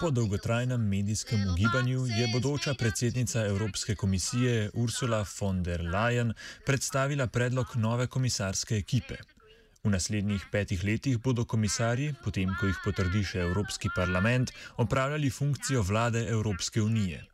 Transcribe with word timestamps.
Po 0.00 0.10
dolgotrajnem 0.10 0.88
medijskem 0.88 1.40
ugibanju 1.52 2.06
je 2.06 2.28
bodoča 2.32 2.74
predsednica 2.74 3.46
Evropske 3.46 3.94
komisije 3.94 4.70
Ursula 4.74 5.24
von 5.40 5.62
der 5.62 5.80
Leyen 5.80 6.32
predstavila 6.66 7.26
predlog 7.26 7.66
nove 7.76 8.06
komisarske 8.06 8.76
ekipe. 8.76 9.16
V 9.84 9.90
naslednjih 9.90 10.46
petih 10.52 10.84
letih 10.84 11.18
bodo 11.18 11.44
komisarji, 11.44 12.14
potem 12.24 12.56
ko 12.60 12.66
jih 12.66 12.80
potrdi 12.84 13.24
še 13.24 13.40
Evropski 13.40 13.88
parlament, 13.96 14.52
opravljali 14.76 15.30
funkcijo 15.30 15.82
vlade 15.82 16.26
Evropske 16.28 16.82
unije. 16.82 17.29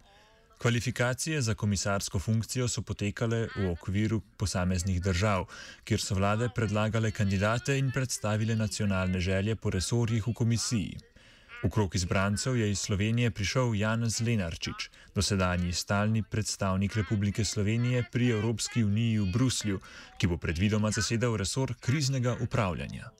Kvalifikacije 0.58 1.42
za 1.42 1.54
komisarsko 1.54 2.18
funkcijo 2.18 2.68
so 2.68 2.82
potekale 2.82 3.48
v 3.56 3.70
okviru 3.70 4.20
posameznih 4.36 5.02
držav, 5.02 5.44
kjer 5.84 6.00
so 6.00 6.14
vlade 6.14 6.48
predlagale 6.54 7.10
kandidate 7.10 7.78
in 7.78 7.90
predstavile 7.92 8.56
nacionalne 8.56 9.20
želje 9.20 9.56
po 9.56 9.70
resorjih 9.70 10.26
v 10.26 10.34
komisiji. 10.34 10.96
V 11.62 11.70
krog 11.70 11.94
izbrancev 11.94 12.56
je 12.56 12.70
iz 12.70 12.80
Slovenije 12.80 13.30
prišel 13.30 13.74
Janez 13.74 14.20
Lenarčič, 14.20 14.90
dosedanji 15.14 15.72
stalni 15.72 16.22
predstavnik 16.22 16.96
Republike 16.96 17.44
Slovenije 17.44 18.04
pri 18.12 18.30
Evropski 18.30 18.84
uniji 18.84 19.18
v 19.18 19.30
Bruslju, 19.32 19.80
ki 20.18 20.26
bo 20.26 20.36
predvidoma 20.36 20.90
zasedal 20.90 21.36
resor 21.36 21.74
kriznega 21.80 22.36
upravljanja. 22.40 23.10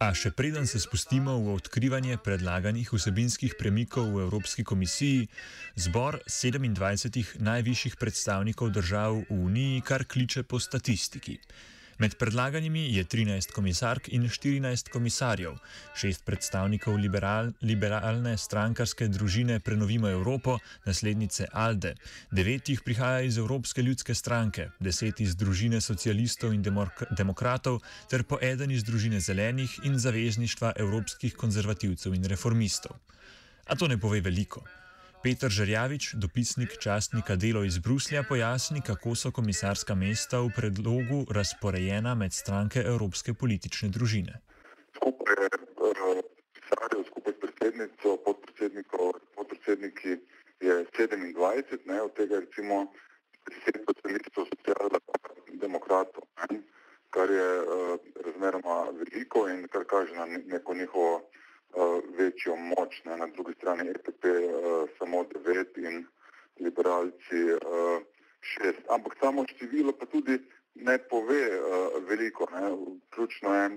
A 0.00 0.14
še 0.16 0.30
preden 0.32 0.64
se 0.64 0.78
spustimo 0.80 1.34
v 1.44 1.52
odkrivanje 1.60 2.16
predlaganih 2.24 2.88
vsebinskih 2.88 3.52
premikov 3.60 4.06
v 4.08 4.22
Evropski 4.24 4.64
komisiji, 4.64 5.26
zbor 5.76 6.16
27 6.24 7.36
najvišjih 7.36 8.00
predstavnikov 8.00 8.72
držav 8.72 9.18
v 9.28 9.36
Uniji 9.44 9.84
kar 9.84 10.08
kliče 10.08 10.48
po 10.48 10.56
statistiki. 10.56 11.36
Med 12.00 12.14
predlaganimi 12.16 12.80
je 12.94 13.04
13 13.04 13.52
komisark 13.52 14.06
in 14.08 14.22
14 14.24 14.88
komisarjev, 14.88 15.58
6 15.94 16.22
predstavnikov 16.24 16.96
liberal, 16.96 17.52
liberalne 17.60 18.38
strankarske 18.38 19.08
družine 19.08 19.58
Prenovimo 19.60 20.08
Evropo, 20.08 20.56
naslednice 20.86 21.50
Alde, 21.52 21.92
9 22.32 22.72
jih 22.72 22.80
prihaja 22.80 23.20
iz 23.20 23.36
Evropske 23.38 23.82
ljudske 23.82 24.14
stranke, 24.14 24.70
10 24.80 25.20
iz 25.20 25.36
družine 25.36 25.80
socialistov 25.80 26.56
in 26.56 26.64
demok 26.64 27.04
demokratov, 27.10 27.82
ter 28.08 28.24
po 28.24 28.40
eden 28.40 28.72
iz 28.72 28.84
družine 28.84 29.20
zelenih 29.20 29.78
in 29.84 29.98
zavezništva 29.98 30.72
evropskih 30.76 31.36
konzervativcev 31.36 32.16
in 32.16 32.24
reformistov. 32.24 32.96
A 33.68 33.76
to 33.76 33.88
ne 33.88 34.00
pove 34.00 34.24
veliko. 34.24 34.64
Petr 35.20 35.52
Žerjavič, 35.52 36.16
dopisnik 36.16 36.80
častnika 36.80 37.36
Delo 37.36 37.60
iz 37.64 37.76
Bruslja, 37.78 38.22
pojasni, 38.24 38.80
kako 38.80 39.12
so 39.12 39.28
komisarska 39.28 39.92
mesta 39.94 40.40
v 40.40 40.48
predlogu 40.56 41.28
razporejena 41.28 42.14
med 42.16 42.32
stranke 42.32 42.80
Evropske 42.80 43.36
politične 43.36 43.92
družine. 43.92 44.40
Skupaj 44.96 45.36
je 45.44 45.48
pisarjev, 46.56 47.04
skupaj 47.12 47.32
s 47.36 47.40
predsednico, 47.44 48.16
podpredsedniki 49.36 50.16
je 50.64 50.74
27, 50.88 51.84
ne, 51.84 52.00
od 52.00 52.16
tega 52.16 52.40
recimo 52.40 52.88
10 53.44 53.76
socialistov, 53.92 54.48
socialdemokratov, 54.56 56.24
kar 57.12 57.28
je 57.28 57.50
uh, 57.60 58.00
razmeroma 58.24 58.88
veliko 58.96 59.48
in 59.52 59.68
kar 59.68 59.84
kaže 59.84 60.16
na 60.16 60.24
neko 60.24 60.74
njihovo 60.74 61.28
večjo 62.18 62.56
moč, 62.56 63.04
ne, 63.04 63.16
na 63.16 63.26
drugi 63.26 63.54
strani 63.54 63.90
EPP 63.90 64.24
uh, 64.24 64.88
samo 64.98 65.24
devet 65.24 65.76
in 65.78 66.06
liberalci 66.60 67.42
uh, 67.54 68.02
šest. 68.40 68.82
Ampak 68.88 69.16
samo 69.20 69.44
število 69.48 69.92
pa 69.92 70.06
tudi 70.06 70.38
ne 70.74 70.98
pove 70.98 71.42
uh, 71.58 72.08
veliko. 72.08 72.48
Ne. 72.52 72.70
Ključno 73.10 73.54
je, 73.54 73.68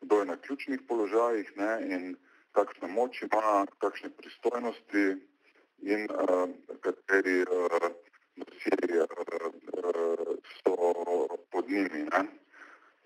kdo 0.00 0.20
je 0.20 0.26
na 0.26 0.36
ključnih 0.36 0.80
položajih 0.88 1.52
ne, 1.56 1.72
in 1.94 2.16
kakšne 2.52 2.88
moči 2.88 3.26
ima, 3.26 3.66
kakšne 3.78 4.10
pristojnosti 4.10 5.04
in 5.82 6.08
uh, 6.10 6.48
kateri 6.80 7.42
uh, 7.42 7.90
dosjeji 8.36 9.00
uh, 9.00 9.06
so 10.58 10.74
pod 11.50 11.70
njimi. 11.70 12.02
Ne. 12.12 12.24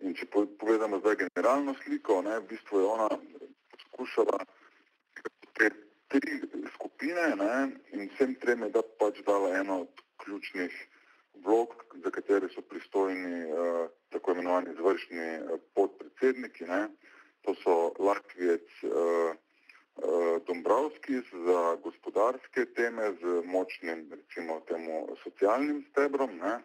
In 0.03 0.14
če 0.19 0.26
pogledamo 0.26 0.98
zdaj 0.98 1.16
generalno 1.16 1.74
sliko, 1.84 2.22
ne, 2.22 2.38
v 2.41 2.48
bistvu 2.50 2.80
je 2.80 2.86
ona 2.86 3.09
poskušala 3.92 4.38
te 5.53 5.70
tri 6.08 6.41
skupine 6.75 7.36
ne, 7.36 7.70
in 7.92 8.08
vsem 8.14 8.34
trem 8.41 8.62
je 8.62 8.70
da 8.70 8.82
pač 8.98 9.20
dala 9.26 9.53
eno 9.58 9.80
od 9.84 10.03
ključnih 10.25 10.72
vlog, 11.44 11.69
za 12.04 12.10
katere 12.10 12.48
so 12.48 12.62
pristojni 12.62 13.44
uh, 13.44 13.88
tako 14.10 14.32
imenovani 14.32 14.72
izvršni 14.72 15.28
uh, 15.38 15.60
podpredsedniki. 15.75 16.64
Ne. 16.64 16.88
To 17.42 17.54
so 17.54 17.92
Latvijec 17.98 18.69
uh, 18.82 18.92
uh, 18.92 20.42
Dombrovski 20.47 21.20
za 21.47 21.76
gospodarske 21.82 22.64
teme 22.76 23.12
z 23.20 23.42
močnim, 23.44 24.06
recimo 24.10 24.60
temu, 24.69 25.16
socialnim 25.24 25.84
stebrom. 25.91 26.36
Ne. 26.36 26.60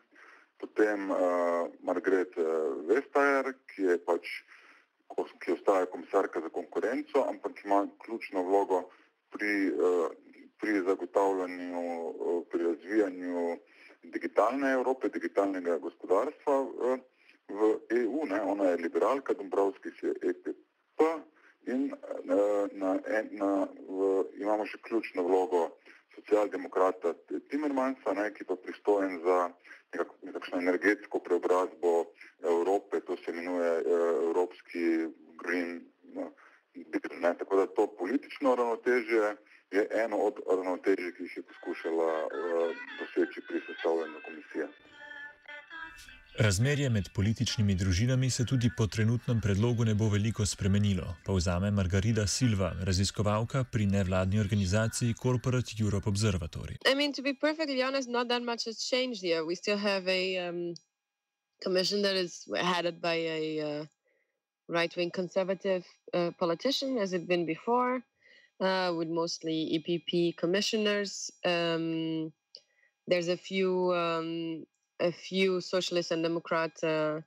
Potem 0.58 1.12
uh, 1.12 1.18
Margaret 1.82 2.36
Vestager, 2.88 3.54
ki 3.74 3.92
je 3.92 3.98
pač 4.06 4.28
ki 5.16 5.52
ostaja 5.52 5.86
komisarka 5.86 6.42
za 6.42 6.50
konkurenco, 6.50 7.26
ampak 7.30 7.66
ima 7.66 7.88
ključno 8.06 8.44
vlogo 8.44 8.84
pri, 9.30 9.68
eh, 9.68 10.10
pri 10.60 10.82
zagotavljanju, 10.88 11.84
eh, 12.10 12.42
pri 12.52 12.64
razvijanju 12.64 13.58
digitalne 14.04 14.72
Evrope, 14.74 15.10
digitalnega 15.10 15.78
gospodarstva 15.78 16.56
eh, 16.64 16.98
v 17.48 17.80
EU. 18.02 18.26
Ne. 18.26 18.42
Ona 18.42 18.64
je 18.64 18.78
liberalka, 18.78 19.34
Dombrovski 19.34 19.90
je 20.02 20.14
EPP 20.30 21.00
in 21.68 21.92
na, 22.24 22.98
na, 23.32 23.68
v, 23.90 24.24
imamo 24.40 24.66
še 24.66 24.78
ključno 24.88 25.24
vlogo 25.24 25.70
socialdemokrata 26.16 27.14
Timmermansa, 27.52 28.14
ne, 28.14 28.32
ki 28.34 28.48
pa 28.48 28.56
pristojen 28.56 29.20
za 29.24 29.50
nekakšno 30.22 30.58
energetsko 30.58 31.20
preobrazbo 31.20 32.06
Evrope, 32.44 33.00
to 33.02 33.18
se 33.18 33.32
imenuje 33.32 33.72
uh, 33.72 33.84
Evropski 34.28 34.84
Green 35.44 35.82
no, 36.14 36.32
Deal. 36.74 37.20
Ne. 37.22 37.34
Tako 37.38 37.56
da 37.56 37.68
to 37.68 37.88
politično 37.88 38.56
ravnotežje 38.56 39.36
je 39.72 39.88
eno 39.92 40.18
od 40.18 40.40
ravnotežij, 40.50 41.12
ki 41.16 41.24
jih 41.24 41.38
je 41.38 41.44
poskušala 41.44 42.12
uh, 42.26 42.32
doseči 43.00 43.42
pri 43.48 43.62
sestavljanju 43.68 44.20
komisije. 44.26 44.68
Razmerje 46.40 46.90
med 46.90 47.08
političnimi 47.16 47.76
družinami 47.76 48.30
se 48.30 48.44
tudi 48.46 48.70
po 48.78 48.86
trenutnem 48.88 49.40
predlogu 49.42 49.86
ne 49.86 49.96
bo 49.98 50.10
veliko 50.10 50.46
spremenilo, 50.46 51.16
povzame 51.26 51.72
Margarita 51.72 52.28
Silva, 52.28 52.70
raziskovalka 52.90 53.64
pri 53.64 53.86
nevladni 53.86 54.40
organizaciji 54.40 55.14
Corporate 55.14 55.74
Europe 55.80 56.10
Observatory. 56.10 56.78
I 56.92 56.96
mean, 56.96 57.14
to 57.14 57.24
be 57.24 57.34
perfectly 57.34 57.82
honest, 57.82 58.10
not 58.10 58.30
that 58.30 58.44
much 58.44 58.66
has 58.66 58.78
changed 58.78 59.22
here. 59.24 59.44
We 59.46 59.56
still 59.56 59.78
have 59.78 60.08
a 60.08 60.50
um, 60.50 60.74
commission 61.64 62.04
that 62.04 62.16
is 62.16 62.46
headed 62.56 63.02
by 63.02 63.16
a 63.16 63.42
uh, 63.60 63.86
right 64.70 64.96
wing 64.98 65.12
conservative 65.12 65.86
uh, 66.14 66.30
politician, 66.38 67.00
as 67.00 67.14
it's 67.14 67.26
been 67.26 67.48
before, 67.48 68.04
uh, 68.62 68.94
with 68.96 69.10
mostly 69.10 69.58
EPP 69.74 70.38
commissioners. 70.38 71.32
Um, 71.44 72.32
there's 73.08 73.28
a 73.28 73.38
few. 73.38 73.92
Um, 73.94 74.66
a 75.00 75.12
few 75.12 75.62
socialist 75.62 76.12
and 76.12 76.24
democrat 76.24 76.72
uh, 76.84 77.22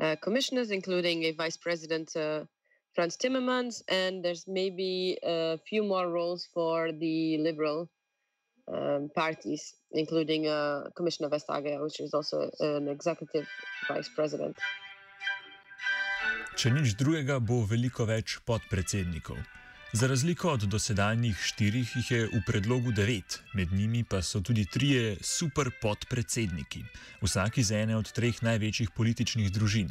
uh, 0.00 0.16
commissioners, 0.22 0.70
including 0.70 1.24
a 1.24 1.32
vice 1.32 1.56
president, 1.56 2.16
uh, 2.16 2.44
Franz 2.94 3.16
Timmermans, 3.16 3.82
and 3.88 4.24
there's 4.24 4.44
maybe 4.48 5.18
a 5.22 5.58
few 5.68 5.82
more 5.84 6.08
roles 6.08 6.48
for 6.52 6.90
the 6.92 7.38
liberal 7.38 7.88
um, 8.72 9.10
parties, 9.14 9.74
including 9.92 10.46
uh, 10.46 10.84
Commissioner 10.96 11.28
Vestager, 11.28 11.82
which 11.82 12.00
is 12.00 12.14
also 12.14 12.50
an 12.60 12.88
executive 12.88 13.46
vice 13.88 14.08
president. 14.14 14.56
Če 16.60 16.72
nič 16.74 16.96
drugega, 16.98 17.38
bo 17.40 17.62
veliko 17.64 18.04
več 18.08 18.36
podpredsednikov. 18.44 19.38
Za 19.92 20.06
razliko 20.06 20.48
od 20.48 20.60
dosedanjih 20.60 21.36
štirih, 21.36 21.96
jih 21.96 22.10
je 22.10 22.26
v 22.26 22.40
predlogu 22.46 22.92
devet, 22.94 23.40
med 23.54 23.72
njimi 23.72 24.04
pa 24.10 24.22
so 24.22 24.40
tudi 24.40 24.64
trije 24.64 25.16
super 25.20 25.70
podpredsedniki, 25.82 26.84
vsak 27.22 27.58
iz 27.58 27.72
ene 27.72 27.96
od 27.96 28.12
treh 28.12 28.42
največjih 28.42 28.90
političnih 28.96 29.50
družin. 29.52 29.90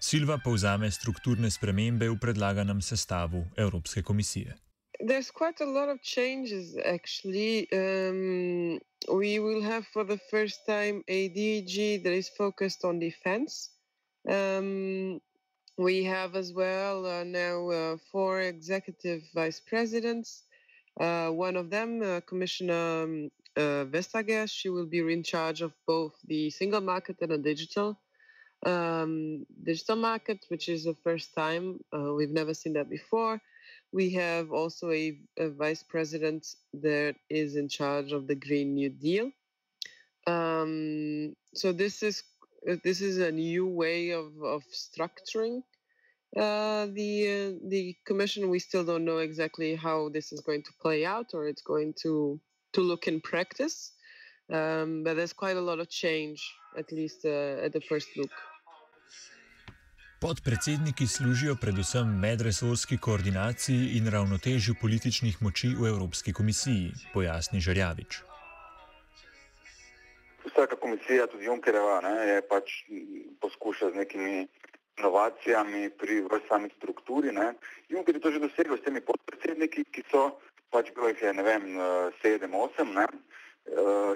Silva 0.00 0.40
povzame 0.44 0.90
strukturne 0.90 1.50
spremembe 1.50 2.08
v 2.10 2.18
predlaganem 2.18 2.82
sestavu 2.82 3.44
Evropske 3.56 4.02
komisije. 4.02 4.56
There's 5.06 5.30
quite 5.30 5.62
a 5.62 5.70
lot 5.70 5.88
of 5.88 6.02
changes 6.02 6.74
actually. 6.82 7.68
Um, 7.70 8.80
we 9.06 9.38
will 9.38 9.62
have 9.62 9.86
for 9.92 10.04
the 10.04 10.18
first 10.30 10.66
time 10.66 11.04
a 11.06 11.28
DG 11.30 12.02
that 12.02 12.12
is 12.12 12.28
focused 12.38 12.82
on 12.84 12.98
defense. 12.98 13.70
Um, 14.26 15.20
We 15.78 16.02
have 16.04 16.34
as 16.34 16.52
well 16.52 17.06
uh, 17.06 17.22
now 17.22 17.70
uh, 17.70 17.96
four 18.10 18.40
executive 18.40 19.22
vice 19.32 19.60
presidents. 19.60 20.42
Uh, 21.00 21.28
one 21.28 21.54
of 21.54 21.70
them, 21.70 22.20
Commissioner 22.22 23.04
um, 23.04 23.30
Vestager, 23.56 24.50
she 24.50 24.70
will 24.70 24.86
be 24.86 24.98
in 24.98 25.22
charge 25.22 25.62
of 25.62 25.72
both 25.86 26.14
the 26.26 26.50
single 26.50 26.80
market 26.80 27.18
and 27.20 27.30
a 27.30 27.38
digital 27.38 27.96
um, 28.66 29.46
digital 29.62 29.94
market, 29.94 30.44
which 30.48 30.68
is 30.68 30.82
the 30.82 30.96
first 31.04 31.32
time. 31.32 31.78
Uh, 31.94 32.12
we've 32.12 32.30
never 32.30 32.54
seen 32.54 32.72
that 32.72 32.90
before. 32.90 33.40
We 33.92 34.10
have 34.14 34.50
also 34.50 34.90
a, 34.90 35.16
a, 35.38 35.48
vice 35.48 35.84
president 35.84 36.46
that 36.74 37.14
is 37.30 37.54
in 37.54 37.68
charge 37.68 38.10
of 38.10 38.26
the 38.26 38.34
Green 38.34 38.74
New 38.74 38.90
Deal. 38.90 39.30
Um, 40.26 41.36
so 41.54 41.70
this 41.70 42.02
is 42.02 42.24
this 42.84 43.00
is 43.00 43.18
a 43.18 43.30
new 43.30 43.66
way 43.66 44.10
of, 44.10 44.26
of 44.42 44.62
structuring 44.72 45.62
uh, 46.36 46.86
the 46.92 47.12
uh, 47.28 47.68
the 47.68 47.96
commission. 48.04 48.50
We 48.50 48.58
still 48.58 48.84
don't 48.84 49.04
know 49.04 49.18
exactly 49.18 49.76
how 49.76 50.10
this 50.10 50.32
is 50.32 50.40
going 50.40 50.62
to 50.64 50.72
play 50.82 51.04
out 51.06 51.34
or 51.34 51.48
it's 51.48 51.62
going 51.62 51.94
to 52.02 52.40
to 52.74 52.80
look 52.80 53.06
in 53.08 53.20
practice. 53.20 53.92
Um, 54.50 55.04
but 55.04 55.14
there's 55.16 55.32
quite 55.32 55.56
a 55.56 55.60
lot 55.60 55.78
of 55.78 55.88
change, 55.90 56.40
at 56.76 56.90
least 56.92 57.24
uh, 57.24 57.64
at 57.64 57.72
the 57.72 57.80
first 57.80 58.08
look. 58.16 58.30
Podpredsedniki 60.20 61.06
služijo 61.06 61.56
predvsem 61.56 62.18
medresorski 62.18 62.98
koordinaciji 62.98 63.96
in 63.98 64.08
ravnotežju 64.10 64.74
političnih 64.80 65.42
moči 65.42 65.68
v 65.68 65.86
Evropski 65.88 66.32
komisiji, 66.32 66.90
pojasni 67.14 67.60
Žerjavič. 67.60 68.27
Vsaka 70.58 70.76
komisija, 70.76 71.26
tudi 71.26 71.44
Junkereva, 71.44 72.00
ne, 72.00 72.14
je 72.28 72.42
pač 72.42 72.70
poskuša 73.40 73.90
z 73.90 73.94
nekimi 73.94 74.46
inovacijami 74.98 75.90
pri 75.90 76.24
sami 76.48 76.70
strukturi. 76.76 77.32
Ne. 77.32 77.52
Junker 77.88 78.14
je 78.14 78.20
to 78.20 78.30
že 78.30 78.42
dosegel 78.42 78.76
s 78.76 78.82
temi 78.82 79.00
podpredsedniki, 79.00 79.84
ki 79.94 80.02
so 80.10 80.40
pač 80.74 80.90
bilo 80.94 81.12
jih 81.12 81.22
je, 81.22 81.32
ne 81.32 81.42
vem, 81.46 81.62
sedem, 82.22 82.54
osem, 82.54 82.90
ne, 82.92 83.06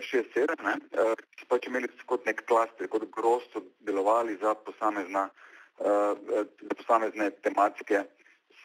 šest, 0.02 0.34
sedem, 0.34 0.58
ne, 0.66 0.74
ki 0.90 1.44
so 1.44 1.46
pač 1.46 1.70
imeli 1.70 1.88
kot 2.10 2.26
nek 2.26 2.42
klaster, 2.50 2.90
kot 2.90 3.06
grosto 3.14 3.62
delovali 3.86 4.34
za 4.42 4.56
posamezna, 4.66 5.28
za 5.78 6.74
posamezne 6.74 7.30
tematske 7.46 8.02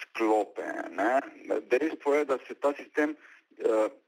sklope. 0.02 0.66
Ne. 0.98 1.22
Dejstvo 1.70 2.18
je, 2.18 2.26
da 2.26 2.42
se 2.48 2.58
ta 2.58 2.74
sistem 2.74 3.14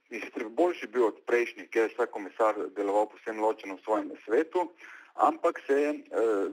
sicer 0.10 0.48
boljši 0.50 0.88
bil 0.88 1.06
od 1.06 1.20
prejšnjih, 1.26 1.70
ker 1.70 1.86
je 1.86 1.94
vsak 1.94 2.12
komisar 2.12 2.58
deloval 2.76 3.10
posebno 3.10 3.46
ločeno 3.46 3.76
v 3.76 3.84
svojem 3.84 4.12
svetu, 4.26 4.70
ampak 5.14 5.62
se 5.68 5.82
je 5.82 5.90
e, 5.90 6.00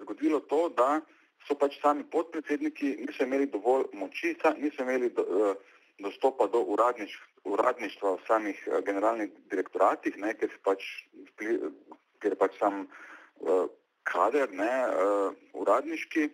zgodilo 0.03 0.41
to, 0.41 0.69
da 0.69 1.00
so 1.47 1.55
pač 1.55 1.79
sami 1.81 2.05
podpredsedniki 2.11 2.97
niso 3.06 3.25
imeli 3.25 3.47
dovolj 3.47 3.87
moči, 3.94 4.35
niso 4.58 4.82
imeli 4.82 5.11
do, 5.11 5.23
e, 5.23 5.55
dostopa 6.03 6.47
do 6.53 6.61
uradnič, 6.75 7.17
uradništva 7.44 8.17
v 8.17 8.25
samih 8.26 8.67
e, 8.67 8.82
generalnih 8.87 9.31
direktoratih, 9.50 10.19
ne, 10.19 10.35
ker, 10.35 10.52
pač, 10.64 10.85
ker 11.38 12.35
je 12.35 12.41
pač 12.41 12.59
sam 12.59 12.85
e, 12.85 13.61
kader 14.05 14.52
ne, 14.52 14.73
e, 14.73 15.06
uradniški 15.55 16.26
e, 16.26 16.32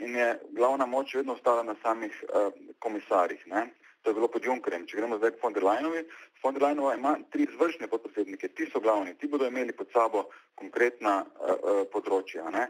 in 0.00 0.16
je 0.16 0.32
glavna 0.56 0.86
moč 0.86 1.14
vedno 1.14 1.36
ostala 1.38 1.62
na 1.62 1.76
samih 1.82 2.24
e, 2.24 2.48
komisarjih. 2.78 3.46
Ne. 3.46 3.68
To 4.02 4.10
je 4.10 4.14
bilo 4.14 4.28
pod 4.28 4.44
Junkerjem. 4.44 4.86
Če 4.86 4.98
gremo 4.98 5.18
zdaj 5.18 5.36
k 5.36 5.42
von 5.42 5.54
der 5.54 5.62
Leyenovi, 5.62 6.02
von 6.42 6.54
der 6.54 6.64
Leyenova 6.64 6.94
ima 6.98 7.14
tri 7.30 7.46
izvršne 7.46 7.86
podpredsednike, 7.86 8.48
ti 8.48 8.66
so 8.72 8.80
glavni, 8.82 9.14
ti 9.18 9.30
bodo 9.30 9.46
imeli 9.46 9.72
pod 9.72 9.92
sabo 9.94 10.24
konkretna 10.58 11.22
uh, 11.22 11.54
uh, 11.54 11.82
področja. 11.92 12.50
Ne? 12.50 12.66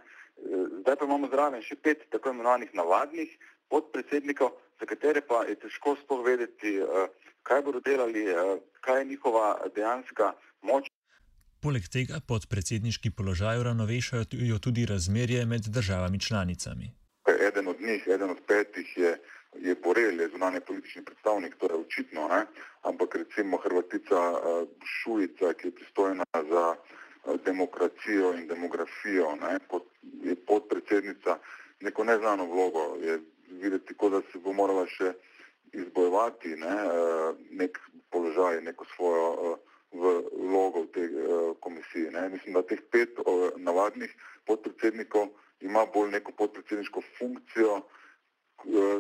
Zdaj 0.82 0.96
pa 1.00 1.08
imamo 1.08 1.30
zraven 1.32 1.64
še 1.64 1.78
pet 1.80 2.04
tako 2.12 2.34
imenovanih 2.34 2.72
navadnih 2.76 3.32
podpredsednikov, 3.72 4.52
za 4.80 4.88
katere 4.88 5.24
pa 5.24 5.44
je 5.48 5.56
težko 5.64 5.96
sploh 6.02 6.24
vedeti, 6.26 6.76
uh, 6.84 7.08
kaj 7.48 7.64
bodo 7.64 7.80
delali, 7.80 8.28
uh, 8.28 8.58
kaj 8.84 9.00
je 9.00 9.10
njihova 9.14 9.54
dejanska 9.72 10.34
moč. 10.68 10.92
Poleg 11.62 11.86
tega 11.88 12.18
podpredsedniški 12.28 13.14
položaj 13.16 13.60
uravnovešajo 13.62 14.58
tudi 14.60 14.84
razmerje 14.84 15.46
med 15.46 15.68
državami 15.70 16.20
članicami. 16.20 16.90
Eden 17.48 17.68
od 17.68 17.80
njih, 17.80 18.02
eden 18.06 18.30
od 18.34 18.40
petih 18.46 18.88
je 18.98 19.12
je 19.54 19.74
Borel, 19.74 20.20
je 20.20 20.28
zunanje 20.28 20.60
politični 20.60 21.04
predstavnik, 21.04 21.56
to 21.56 21.66
je 21.66 21.74
očitno, 21.74 22.28
ne? 22.28 22.46
ampak 22.82 23.14
recimo 23.14 23.56
Hrvatica 23.56 24.30
uh, 24.30 24.68
Šujica, 24.84 25.52
ki 25.52 25.68
je 25.68 25.74
pristojna 25.74 26.24
za 26.34 26.74
uh, 26.76 27.40
demokracijo 27.44 28.34
in 28.34 28.46
demografijo, 28.46 29.36
ne? 29.36 29.58
Pod, 29.68 29.82
je 30.22 30.34
podpredsednica, 30.34 31.38
neko 31.80 32.04
neznano 32.04 32.46
vlogo, 32.46 32.96
je 33.00 33.20
videti, 33.48 33.94
kot 33.94 34.12
da 34.12 34.20
se 34.32 34.38
bo 34.38 34.52
morala 34.52 34.86
še 34.86 35.12
izbojevati 35.72 36.56
ne? 36.56 36.74
Uh, 36.86 37.36
nek 37.50 37.78
položaj, 38.10 38.60
neko 38.62 38.84
svojo 38.96 39.58
vlogo 39.92 40.82
v 40.82 40.92
tej 40.92 41.08
komisiji. 41.60 42.10
Ne? 42.12 42.28
Mislim, 42.28 42.54
da 42.54 42.62
teh 42.62 42.80
pet 42.90 43.18
navadnih 43.56 44.12
podpredsednikov 44.48 45.28
ima 45.60 45.86
bolj 45.94 46.10
neko 46.10 46.32
podpredsedniško 46.32 47.02
funkcijo, 47.18 47.82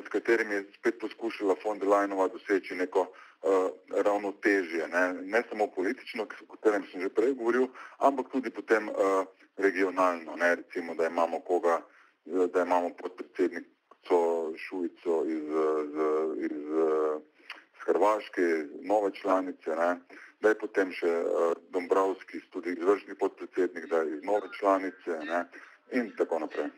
s 0.04 0.08
katerim 0.08 0.52
je 0.52 0.64
spet 0.78 0.98
poskušala 1.00 1.54
von 1.64 1.78
der 1.78 1.88
Leinova 1.88 2.28
doseči 2.28 2.74
neko 2.74 3.00
uh, 3.00 3.70
ravnotežje, 4.04 4.88
ne? 4.88 5.14
ne 5.22 5.42
samo 5.48 5.66
politično, 5.66 6.26
o 6.48 6.56
katerem 6.56 6.86
sem 6.92 7.00
že 7.00 7.08
prej 7.08 7.34
govoril, 7.34 7.68
ampak 7.98 8.32
tudi 8.32 8.50
potem 8.50 8.88
uh, 8.88 9.26
regionalno, 9.56 10.36
ne? 10.36 10.54
recimo, 10.54 10.94
da 10.94 11.06
imamo 11.06 11.40
koga, 11.40 11.80
da 12.24 12.62
imamo 12.62 12.90
podpredsednico 12.90 14.52
Šujico 14.56 15.24
iz, 15.26 15.42
iz, 15.42 15.94
iz, 16.38 16.50
iz 16.50 17.82
Hrvaške, 17.86 18.66
nove 18.82 19.10
članice, 19.14 19.70
ne? 19.70 19.98
da 20.40 20.48
je 20.48 20.58
potem 20.58 20.90
še 20.92 21.10
uh, 21.22 21.52
Dombrovski, 21.70 22.40
tudi 22.50 22.74
izvršni 22.74 23.14
podpredsednik, 23.14 23.86
da 23.86 24.02
je 24.02 24.16
iz 24.16 24.24
nove 24.24 24.50
članice 24.58 25.18
ne? 25.24 25.44
in 25.92 26.10
tako 26.18 26.38
naprej. 26.38 26.70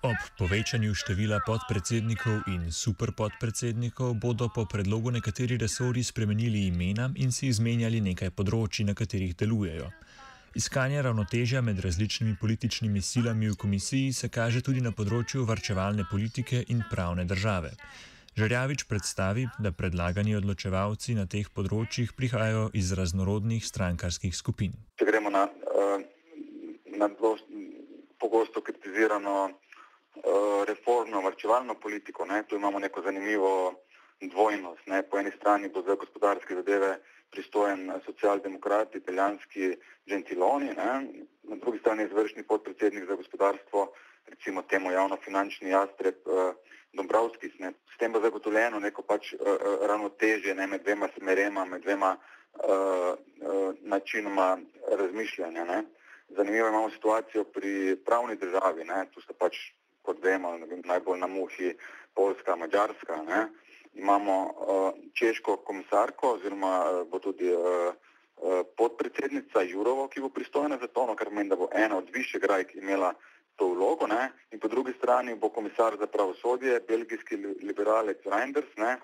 Ob 0.00 0.16
povečanju 0.38 0.94
števila 0.96 1.42
podpredsednikov 1.44 2.48
in 2.48 2.72
superpodpredsednikov 2.72 4.14
bodo 4.16 4.48
po 4.48 4.64
predlogu 4.64 5.12
nekateri 5.12 5.60
resori 5.60 6.00
spremenili 6.00 6.72
imena 6.72 7.10
in 7.20 7.28
si 7.28 7.52
izmenjali 7.52 8.00
nekaj 8.00 8.32
področji, 8.32 8.88
na 8.88 8.96
katerih 8.96 9.36
delujejo. 9.36 9.90
Iskanje 10.56 11.04
ravnotežja 11.04 11.60
med 11.60 11.84
različnimi 11.84 12.32
političnimi 12.40 13.04
silami 13.04 13.52
v 13.52 13.60
komisiji 13.60 14.16
se 14.16 14.32
kaže 14.32 14.64
tudi 14.64 14.80
na 14.80 14.96
področju 14.96 15.44
varčevalne 15.44 16.08
politike 16.08 16.64
in 16.72 16.80
pravne 16.88 17.28
države. 17.28 17.76
Žerjavič 18.40 18.88
predstavi, 18.88 19.50
da 19.60 19.68
predlagani 19.68 20.32
odločevalci 20.40 21.20
na 21.20 21.28
teh 21.28 21.52
področjih 21.52 22.16
prihajajo 22.16 22.70
iz 22.72 22.96
raznorodnih 22.96 23.68
strankarskih 23.68 24.32
skupin. 24.32 24.80
Če 24.96 25.12
gremo 25.12 25.28
na, 25.28 25.44
na 26.96 27.12
pogosto 28.16 28.64
kritizirano 28.64 29.50
Eh, 29.50 29.69
reformno, 30.66 31.20
varčevalno 31.20 31.74
politiko. 31.74 32.24
Ne? 32.26 32.42
Tu 32.48 32.56
imamo 32.56 32.78
neko 32.78 33.02
zanimivo 33.02 33.74
dvojnost. 34.20 34.86
Ne? 34.86 35.02
Po 35.02 35.18
eni 35.18 35.30
strani 35.36 35.68
bo 35.68 35.82
za 35.82 35.94
gospodarske 35.94 36.54
zadeve 36.54 36.98
pristojen 37.30 37.92
socialdemokrat, 38.04 38.94
italijanski 38.94 39.76
gentiloni, 40.06 40.74
ne? 40.76 41.06
na 41.42 41.56
drugi 41.56 41.78
strani 41.78 42.04
izvršni 42.04 42.42
podpredsednik 42.42 43.04
za 43.08 43.14
gospodarstvo, 43.14 43.92
recimo 44.26 44.62
temu 44.62 44.90
javno-finančni 44.90 45.70
jastreb 45.70 46.14
eh, 46.26 46.52
Dombrovski. 46.92 47.52
Ne? 47.58 47.72
S 47.94 47.98
tem 47.98 48.12
bo 48.12 48.20
zagotovljeno 48.20 48.80
neko 48.80 49.02
pač 49.02 49.32
eh, 49.32 49.38
ravnotežje 49.86 50.54
ne? 50.54 50.66
med 50.66 50.82
dvema 50.82 51.08
smerema, 51.18 51.64
med 51.64 51.82
dvema 51.82 52.16
eh, 52.16 52.68
eh, 52.68 53.72
načinoma 53.80 54.58
razmišljanja. 54.98 55.64
Ne? 55.64 55.82
Zanimivo 56.28 56.68
imamo 56.68 56.90
situacijo 56.90 57.44
pri 57.44 57.96
pravni 58.04 58.36
državi. 58.36 58.84
Ne? 58.84 59.04
Tu 59.14 59.20
sta 59.20 59.34
pač, 59.38 59.56
kot 60.02 60.22
vemo, 60.24 60.58
najbolj 60.84 61.18
na 61.18 61.26
muhi 61.26 61.74
Poljska, 62.14 62.56
Mačarska. 62.56 63.18
Imamo 63.94 64.36
uh, 64.44 64.92
češko 65.14 65.56
komisarko, 65.56 66.34
oziroma 66.36 66.74
uh, 66.90 67.08
bo 67.10 67.18
tudi 67.18 67.52
uh, 67.52 67.94
podpredsednica 68.76 69.62
Jurovo, 69.62 70.08
ki 70.08 70.20
bo 70.20 70.28
pristojna 70.28 70.78
za 70.80 70.86
to, 70.86 71.06
no, 71.06 71.16
kar 71.16 71.28
pomeni, 71.28 71.50
da 71.50 71.56
bo 71.56 71.68
ena 71.74 71.98
od 71.98 72.08
višjih 72.14 72.42
grajk 72.42 72.74
imela 72.74 73.12
to 73.56 73.68
vlogo. 73.68 74.06
Ne? 74.06 74.30
In 74.52 74.60
po 74.60 74.68
drugi 74.68 74.92
strani 74.98 75.34
bo 75.34 75.48
komisar 75.48 75.96
za 76.00 76.06
pravosodje, 76.06 76.80
belgijski 76.88 77.36
liberalec 77.62 78.24
Reinders, 78.24 78.72
ne? 78.76 78.96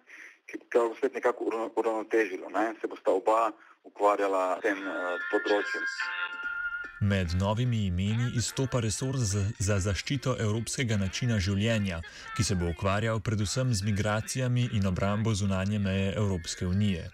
ki 0.47 0.63
bo 0.73 0.95
svet 1.01 1.15
nekako 1.15 1.51
uravnotežilo. 1.77 2.49
Ne? 2.49 2.73
Se 2.81 2.87
bosta 2.87 3.11
oba 3.11 3.51
ukvarjala 3.85 4.57
s 4.59 4.63
tem 4.63 4.81
uh, 4.83 5.17
področjem. 5.31 5.85
Med 7.01 7.29
novimi 7.35 7.87
imeni 7.87 8.31
izstopa 8.37 8.81
resor 8.81 9.17
za 9.59 9.79
zaščito 9.79 10.33
evropskega 10.41 10.97
načina 10.97 11.37
življenja, 11.39 11.99
ki 12.37 12.45
se 12.45 12.55
bo 12.57 12.71
ukvarjal 12.73 13.21
predvsem 13.21 13.75
z 13.75 13.85
migracijami 13.85 14.71
in 14.73 14.87
obrambo 14.89 15.35
zunanje 15.35 15.79
meje 15.79 16.15
Evropske 16.17 16.67
unije. 16.67 17.11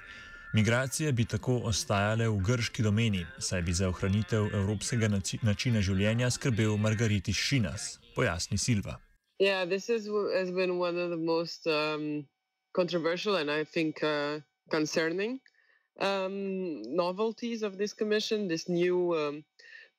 Migracije 0.54 1.12
bi 1.12 1.24
tako 1.24 1.56
ostajale 1.66 2.28
v 2.28 2.38
grški 2.46 2.82
domeni, 2.82 3.26
saj 3.38 3.62
bi 3.62 3.72
za 3.72 3.88
ohranitev 3.88 4.54
evropskega 4.54 5.08
načina 5.42 5.82
življenja 5.82 6.30
skrbel 6.30 6.76
Margariti 6.76 7.32
Šinas, 7.34 7.98
pojasni 8.14 8.58
Silva. 8.58 9.00
Yeah, 9.40 9.66
this 9.66 9.88
is, 9.88 10.06
has 10.36 10.52
been 10.54 10.78
one 10.78 10.96
of 10.96 11.10
the 11.10 11.18
most 11.18 11.66
um, 11.66 12.28
controversial 12.72 13.34
and 13.34 13.50
I 13.50 13.64
think 13.64 14.04
uh, 14.04 14.38
concerning 14.70 15.40
um, 15.98 16.82
novelties 16.94 17.62
of 17.62 17.78
this 17.78 17.92
commission. 17.92 18.46
This 18.46 18.68
new 18.68 19.14
um, 19.18 19.44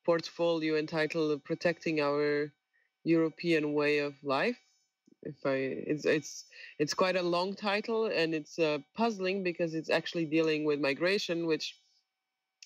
portfolio 0.06 0.78
entitled 0.78 1.44
"Protecting 1.44 2.02
Our 2.02 2.52
European 3.04 3.74
Way 3.74 4.00
of 4.00 4.14
Life." 4.24 4.60
If 5.24 5.36
I, 5.46 5.56
it's 5.92 6.06
it's 6.06 6.46
it's 6.80 6.94
quite 6.94 7.16
a 7.16 7.22
long 7.22 7.56
title 7.56 8.06
and 8.06 8.34
it's 8.36 8.60
uh, 8.60 8.80
puzzling 8.96 9.44
because 9.44 9.74
it's 9.74 9.90
actually 9.90 10.26
dealing 10.26 10.66
with 10.66 10.80
migration, 10.80 11.46
which 11.48 11.78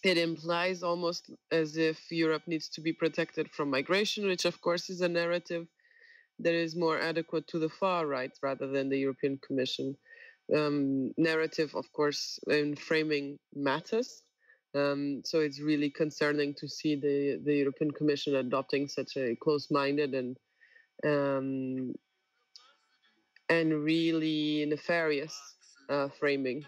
it 0.03 0.17
implies 0.17 0.84
almost 0.84 1.29
as 1.51 1.77
if 1.77 2.12
Europe 2.12 2.44
needs 2.48 2.70
to 2.70 2.82
be 2.82 2.94
protected 2.94 3.51
from 3.51 3.70
migration, 3.70 4.25
which 4.27 4.46
of 4.46 4.60
course 4.62 4.89
is 4.89 5.01
a 5.01 5.10
narrative 5.10 5.67
that 6.39 6.53
is 6.53 6.75
more 6.75 7.00
adequate 7.00 7.48
to 7.48 7.60
the 7.60 7.70
far 7.70 8.06
right 8.06 8.32
rather 8.44 8.67
than 8.67 8.89
the 8.89 9.00
European 9.00 9.39
Commission 9.46 9.96
um, 10.56 11.12
narrative. 11.17 11.75
Of 11.75 11.91
course, 11.94 12.39
in 12.48 12.75
framing 12.75 13.39
matters 13.53 14.24
um, 14.77 15.22
so 15.24 15.39
it's 15.39 15.60
really 15.60 15.89
concerning 15.89 16.53
to 16.55 16.67
see 16.67 16.96
the, 16.96 17.41
the 17.43 17.55
European 17.55 17.91
Commission 17.91 18.36
adopting 18.36 18.88
such 18.88 19.17
a 19.17 19.36
close-minded 19.36 20.13
and 20.13 20.38
um, 21.05 21.93
and 23.50 23.84
really 23.84 24.65
nefarious 24.65 25.36
uh, 25.89 26.10
framing. 26.19 26.65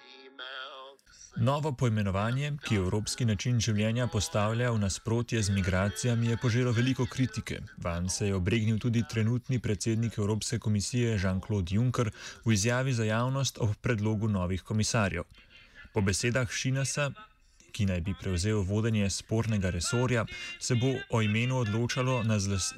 Novo 1.38 1.72
poimenovanje, 1.72 2.52
ki 2.66 2.76
evropski 2.76 3.26
način 3.26 3.60
življenja 3.60 4.08
postavlja 4.08 4.72
v 4.72 4.80
nasprotje 4.82 5.42
z 5.44 5.54
migracijami, 5.56 6.28
je 6.28 6.38
poželo 6.42 6.72
veliko 6.72 7.06
kritike. 7.06 7.60
Van 7.78 8.10
se 8.10 8.28
je 8.28 8.36
obregnil 8.36 8.80
tudi 8.80 9.04
trenutni 9.10 9.60
predsednik 9.60 10.18
Evropske 10.18 10.60
komisije 10.60 11.18
Jean-Claude 11.18 11.76
Juncker 11.76 12.12
v 12.46 12.54
izjavi 12.54 12.94
za 12.94 13.04
javnost 13.04 13.62
o 13.62 13.70
predlogu 13.82 14.28
novih 14.28 14.64
komisarjev. 14.64 15.24
Po 15.94 16.02
besedah 16.02 16.52
Šinasa 16.52 17.12
ki 17.80 17.86
naj 17.88 18.02
bi 18.04 18.14
prevzel 18.22 18.58
vodenje 18.68 19.08
spornega 19.10 19.70
resorja, 19.72 20.26
se 20.60 20.76
bo 20.76 20.90
o 21.16 21.22
imenu 21.24 21.62
odločalo 21.64 22.24
na 22.28 22.36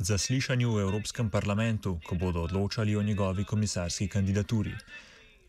zaslišanju 0.10 0.76
v 0.76 0.82
Evropskem 0.82 1.32
parlamentu, 1.34 1.96
ko 2.06 2.16
bodo 2.16 2.44
odločali 2.46 2.94
o 2.96 3.02
njegovi 3.02 3.44
komisarski 3.44 4.08
kandidaturi. 4.08 4.76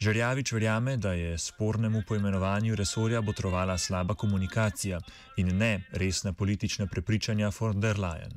Žerjavič 0.00 0.52
verjame, 0.52 0.96
da 0.96 1.12
je 1.12 1.36
spornemu 1.38 2.00
poimenovanju 2.08 2.74
resorja 2.74 3.20
botrovala 3.20 3.76
slaba 3.78 4.14
komunikacija 4.14 5.00
in 5.36 5.52
ne 5.58 5.84
resna 5.92 6.32
politična 6.32 6.86
prepričanja 6.86 7.52
von 7.60 7.80
der 7.80 8.00
Leyen. 8.00 8.32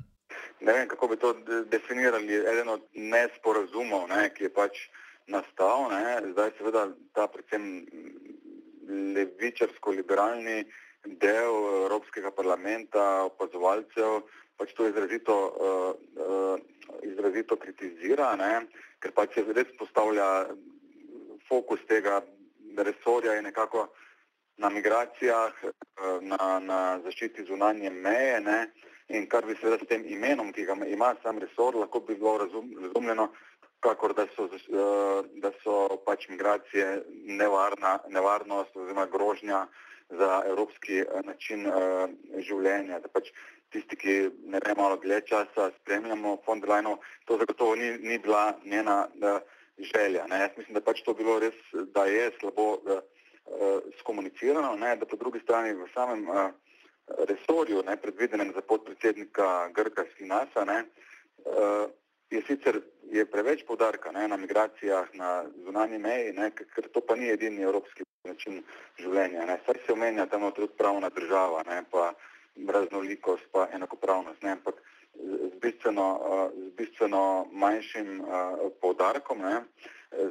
Ne 0.61 0.73
vem, 0.73 0.87
kako 0.87 1.07
bi 1.07 1.15
to 1.17 1.33
definirali. 1.71 2.43
Eden 2.51 2.69
od 2.69 2.81
nesporazumov, 2.93 4.09
ne, 4.09 4.33
ki 4.35 4.43
je 4.43 4.53
pač 4.53 4.89
nastal, 5.27 5.87
ne, 5.95 6.33
zdaj 6.33 6.57
seveda 6.57 6.89
ta 7.13 7.27
predvsem 7.27 7.85
levičarsko-liberalni 9.15 10.65
del 11.05 11.85
Evropskega 11.85 12.31
parlamenta, 12.31 13.25
opazovalcev, 13.29 14.23
pač 14.57 14.73
to 14.77 14.87
izrazito, 14.87 15.35
uh, 15.35 15.91
uh, 16.21 16.55
izrazito 17.03 17.57
kritizira, 17.59 18.33
ne? 18.39 18.65
ker 19.03 19.13
pač 19.13 19.35
se 19.35 19.43
res 19.53 19.69
postavlja 19.77 20.47
fokus 21.49 21.81
tega 21.89 22.21
resorja 22.77 23.35
in 23.37 23.45
nekako 23.49 23.87
na 24.57 24.71
migracijah, 24.71 25.53
uh, 25.63 26.21
na, 26.23 26.59
na 26.59 26.79
zaščiti 27.05 27.45
zunanje 27.49 27.91
meje 27.91 28.39
ne? 28.41 28.59
in 29.13 29.27
kar 29.29 29.45
bi 29.45 29.53
seveda 29.59 29.83
s 29.83 29.89
tem 29.89 30.05
imenom, 30.09 30.49
ki 30.53 30.65
ga 30.65 30.73
ima 30.89 31.11
sam 31.21 31.37
resor, 31.37 31.75
lahko 31.77 31.99
bi 32.07 32.15
bilo 32.15 32.39
razum, 32.41 32.71
razumljeno, 32.87 33.27
kakor 33.85 34.15
da 34.17 34.25
so, 34.33 34.47
uh, 34.47 35.27
da 35.43 35.51
so 35.61 35.99
pač 36.07 36.25
migracije 36.31 37.03
nevarna, 37.37 37.99
nevarnost 38.09 38.73
oziroma 38.73 39.05
grožnja 39.11 39.67
za 40.09 40.43
evropski 40.45 40.99
eh, 40.99 41.21
način 41.23 41.67
uh, 41.67 42.09
življenja. 42.37 42.99
Da 42.99 43.07
pač 43.07 43.31
tisti, 43.73 43.97
ki 43.97 44.15
ne 44.51 44.61
vem, 44.65 44.77
malo 44.77 44.99
dlje 45.03 45.21
časa 45.31 45.71
spremljamo 45.81 46.37
der 46.61 46.69
Leyen, 46.69 46.97
to 47.25 47.37
zagotovo 47.37 47.75
ni, 47.75 47.97
ni 47.97 48.19
bila 48.19 48.53
njena 48.65 49.07
uh, 49.07 49.39
želja. 49.79 50.27
Ne. 50.27 50.39
Jaz 50.39 50.57
mislim, 50.57 50.73
da 50.73 50.81
pač 50.81 51.01
to 51.01 51.13
bilo 51.13 51.39
res, 51.39 51.57
da 51.93 52.05
je 52.05 52.31
slabo 52.39 52.77
uh, 52.77 53.01
skomunicirano, 53.99 54.75
ne, 54.75 54.95
da 54.95 55.05
po 55.05 55.15
drugi 55.15 55.39
strani 55.39 55.73
v 55.73 55.85
samem 55.93 56.25
resorju, 57.29 57.83
ne, 57.85 57.93
predvidenem 58.01 58.49
za 58.55 58.61
podpredsednika 58.65 59.69
Grka 59.75 60.05
Skinasa, 60.11 60.63
je 62.29 62.41
sicer 62.47 62.81
je 63.11 63.25
preveč 63.25 63.63
podarka 63.67 64.11
ne, 64.11 64.27
na 64.27 64.37
migracijah, 64.37 65.07
na 65.13 65.45
zunanji 65.65 65.97
meji, 65.97 66.33
ne, 66.33 66.51
ker 66.51 66.89
to 66.93 67.01
pa 67.01 67.15
ni 67.15 67.29
edini 67.29 67.63
evropski 67.63 68.03
način 68.25 68.63
življenja. 68.99 69.45
Ne. 69.45 69.59
Saj 69.65 69.81
se 69.85 69.93
omenja 69.93 70.25
tam 70.25 70.47
tudi 70.51 70.73
pravna 70.77 71.09
država, 71.09 71.63
ne, 71.69 71.83
pa 71.91 72.13
raznolikost, 72.67 73.45
pa 73.51 73.67
enakopravnost, 73.73 74.41
ne, 74.43 74.57
ampak 74.57 74.81
z 75.15 75.51
bistveno, 75.61 76.07
z 76.55 76.71
bistveno 76.79 77.47
manjšim 77.51 78.23
poudarkom. 78.81 79.45
Ne. 79.45 79.61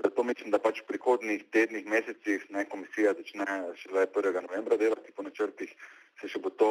Zato 0.03 0.23
mislim, 0.25 0.51
da 0.51 0.59
pač 0.59 0.81
v 0.81 0.89
prihodnih 0.93 1.45
tednih, 1.53 1.87
mesecih 1.87 2.45
ne, 2.51 2.65
komisija 2.69 3.15
začne 3.15 3.47
šele 3.81 4.07
1. 4.07 4.41
novembra 4.49 4.77
delati 4.81 5.13
po 5.13 5.23
načrtih, 5.23 5.73
se 6.21 6.31
še 6.31 6.41
bo 6.41 6.51
to 6.51 6.71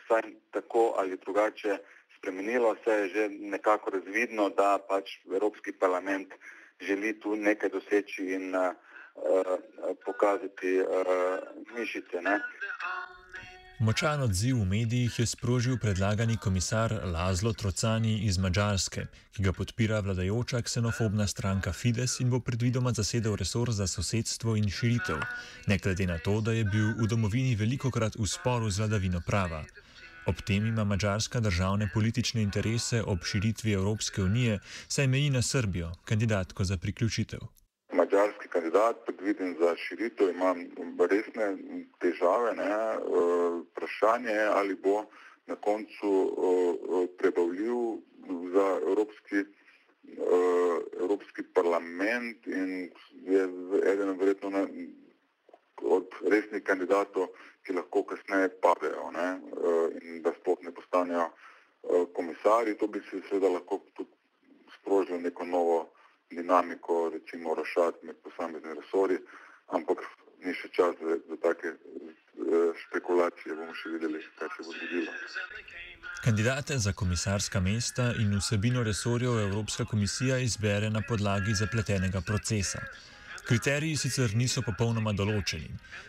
vsaj 0.00 0.30
tako 0.54 0.92
ali 0.98 1.18
drugače 1.24 1.78
spremenilo, 2.26 2.74
se 2.84 2.90
je 2.90 3.08
že 3.08 3.28
nekako 3.28 3.90
razvidno, 3.90 4.48
da 4.48 4.78
pač 4.88 5.10
Evropski 5.26 5.72
parlament 5.72 6.28
želi 6.80 7.20
tu 7.20 7.36
nekaj 7.36 7.68
doseči 7.68 8.22
in 8.34 8.54
uh, 8.54 8.72
pokazati 10.04 10.80
uh, 10.80 10.86
mišice. 11.78 12.22
Ne? 12.22 12.40
Močan 13.78 14.22
odziv 14.22 14.56
v 14.56 14.64
medijih 14.64 15.18
je 15.18 15.26
sprožil 15.26 15.78
predlagani 15.78 16.36
komisar 16.36 16.92
Lazlo 17.04 17.52
Trocani 17.52 18.18
iz 18.26 18.38
Mačarske, 18.38 19.06
ki 19.32 19.42
ga 19.42 19.52
podpira 19.52 20.00
vladajoča 20.00 20.62
ksenofobna 20.62 21.26
stranka 21.26 21.72
Fides 21.72 22.20
in 22.20 22.30
bo 22.30 22.40
predvidoma 22.40 22.92
zasedel 22.92 23.36
resor 23.36 23.70
za 23.70 23.86
sosedstvo 23.86 24.56
in 24.56 24.70
širitev, 24.70 25.20
ne 25.66 25.78
glede 25.78 26.06
na 26.06 26.18
to, 26.18 26.40
da 26.40 26.52
je 26.52 26.64
bil 26.64 26.94
v 26.98 27.06
domovini 27.06 27.54
veliko 27.54 27.90
krat 27.90 28.16
v 28.16 28.26
sporu 28.26 28.70
z 28.70 28.78
vladavino 28.78 29.20
prava. 29.26 29.64
Ob 30.26 30.40
tem 30.42 30.66
ima 30.66 30.84
Mačarska 30.84 31.40
državne 31.40 31.86
politične 31.94 32.42
interese 32.42 33.02
ob 33.06 33.18
širitvi 33.24 33.72
Evropske 33.72 34.22
unije, 34.22 34.58
saj 34.88 35.06
meji 35.06 35.30
na 35.30 35.42
Srbijo, 35.42 35.92
kandidatko 36.04 36.64
za 36.64 36.76
priključitev. 36.76 37.40
Mačarski 37.92 38.48
kandidat, 38.48 38.96
predviden 39.06 39.54
za 39.60 39.76
širitev, 39.76 40.30
ima 40.30 40.50
resne 41.10 41.46
težave. 42.00 42.56
Ne? 42.56 42.64
E, 42.64 42.96
vprašanje 43.60 44.30
je, 44.30 44.46
ali 44.46 44.74
bo 44.74 45.04
na 45.46 45.54
koncu 45.54 46.10
e, 46.10 46.50
e, 47.02 47.06
prebavljiv 47.18 47.76
za 48.54 48.66
Evropski, 48.88 49.44
Evropski 51.00 51.42
parlament 51.54 52.46
in 52.46 52.90
je 53.22 53.42
eden 53.92 54.18
verjetno 54.18 54.50
od 55.82 56.06
resnih 56.32 56.62
kandidatov, 56.62 57.28
ki 57.64 57.72
lahko 57.72 58.02
kasneje 58.06 58.48
padejo 58.62 59.10
ne, 59.12 59.28
eh, 59.36 59.98
in 60.02 60.22
da 60.22 60.32
sploh 60.40 60.58
ne 60.62 60.72
postanejo 60.74 61.26
eh, 61.26 62.06
komisarji. 62.14 62.78
To 62.78 62.86
bi 62.86 63.02
se 63.10 63.22
seveda 63.28 63.48
lahko 63.48 63.80
tudi 63.94 64.10
sprožilo 64.80 65.18
neko 65.20 65.44
novo 65.44 65.88
dinamiko, 66.30 67.10
recimo 67.14 67.54
rašat 67.54 68.02
med 68.02 68.16
posameznimi 68.22 68.74
resori, 68.80 69.18
ampak 69.66 69.98
ni 70.44 70.54
še 70.54 70.68
čas 70.68 70.94
za, 71.02 71.18
za 71.28 71.36
take 71.42 71.68
eh, 71.68 72.70
špekulacije. 72.86 73.54
bomo 73.54 73.74
še 73.74 73.96
videli, 73.96 74.22
kaj 74.38 74.48
se 74.56 74.66
bo 74.66 74.72
zgodilo. 74.78 75.12
Kandidate 76.24 76.78
za 76.78 76.92
komisarska 76.92 77.60
mesta 77.60 78.12
in 78.18 78.38
vsebino 78.38 78.82
resorjev 78.82 79.38
Evropska 79.38 79.84
komisija 79.84 80.38
izbere 80.38 80.90
na 80.90 81.02
podlagi 81.08 81.54
zapletenega 81.54 82.20
procesa. 82.26 82.80
Kriteriji 83.46 83.94
sicer 83.94 84.32
niso 84.34 84.58
popolnoma 84.66 85.12
določeni. 85.14 85.68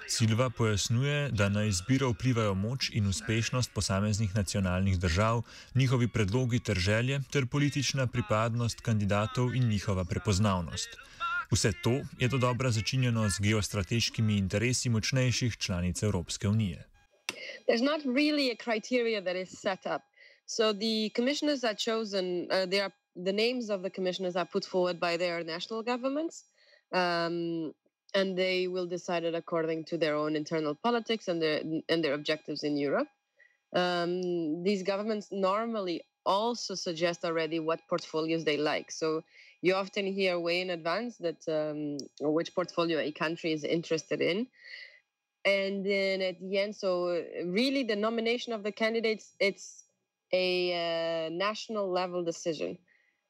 Silva 0.09 0.47
pojasnjuje, 0.49 1.17
da 1.37 1.51
na 1.53 1.67
izbiro 1.69 2.07
vplivajo 2.09 2.55
moč 2.57 2.87
in 2.97 3.05
uspešnost 3.11 3.75
posameznih 3.75 4.33
nacionalnih 4.33 4.97
držav, 4.97 5.43
njihovi 5.77 6.07
predlogi 6.15 6.59
ter 6.59 6.81
želje, 6.81 7.19
ter 7.29 7.45
politična 7.45 8.07
pripadnost 8.15 8.81
kandidatov 8.81 9.53
in 9.53 9.69
njihova 9.69 10.07
prepoznavnost. 10.09 10.97
Vse 11.53 11.75
to 11.83 11.93
je 12.17 12.31
do 12.33 12.41
dobra 12.41 12.73
začinjeno 12.73 13.29
z 13.29 13.45
geostrateškimi 13.45 14.41
interesi 14.41 14.89
močnejših 14.89 15.61
članic 15.61 16.03
Evropske 16.03 16.47
unije. 16.47 16.89
There's 17.69 17.85
not 17.85 18.01
really 18.17 18.49
a 18.49 18.57
criteria 18.57 19.21
that 19.21 19.35
is 19.35 19.53
set 19.61 19.85
up. 19.85 20.01
So 20.47 20.73
the 20.73 21.13
commissioners 21.13 21.63
are 21.63 21.77
chosen, 21.77 22.49
uh, 22.49 22.65
they 22.65 22.81
are, 22.81 22.93
the 23.13 23.37
names 23.45 23.69
of 23.69 23.85
the 23.85 23.93
commissioners 23.93 24.35
are 24.35 24.49
put 24.53 24.65
forward 24.65 24.97
by 24.97 25.17
their 25.17 25.45
national 25.45 25.85
governments. 25.85 26.47
Um, 26.93 27.73
and 28.13 28.37
they 28.37 28.67
will 28.67 28.87
decide 28.87 29.23
it 29.23 29.35
according 29.35 29.85
to 29.85 29.97
their 29.97 30.15
own 30.15 30.35
internal 30.35 30.75
politics 30.75 31.27
and 31.27 31.41
their, 31.41 31.61
and 31.89 32.03
their 32.03 32.13
objectives 32.13 32.63
in 32.63 32.77
Europe. 32.77 33.07
Um, 33.75 34.63
these 34.63 34.83
governments 34.83 35.27
normally 35.31 36.03
also 36.25 36.75
suggest 36.75 37.23
already 37.25 37.59
what 37.59 37.79
portfolios 37.89 38.43
they 38.43 38.57
like. 38.57 38.91
So 38.91 39.23
you 39.61 39.73
often 39.75 40.05
hear 40.05 40.39
way 40.39 40.61
in 40.61 40.69
advance 40.69 41.17
that 41.17 41.41
um, 41.47 41.97
which 42.21 42.53
portfolio 42.53 42.99
a 42.99 43.11
country 43.11 43.51
is 43.53 43.63
interested 43.63 44.21
in. 44.21 44.47
And 45.45 45.85
then 45.85 46.21
at 46.21 46.39
the 46.39 46.59
end, 46.59 46.75
so 46.75 47.23
really 47.45 47.83
the 47.83 47.95
nomination 47.95 48.53
of 48.53 48.63
the 48.63 48.71
candidates, 48.71 49.33
it's 49.39 49.83
a 50.33 51.27
uh, 51.27 51.29
national 51.29 51.89
level 51.89 52.23
decision. 52.23 52.77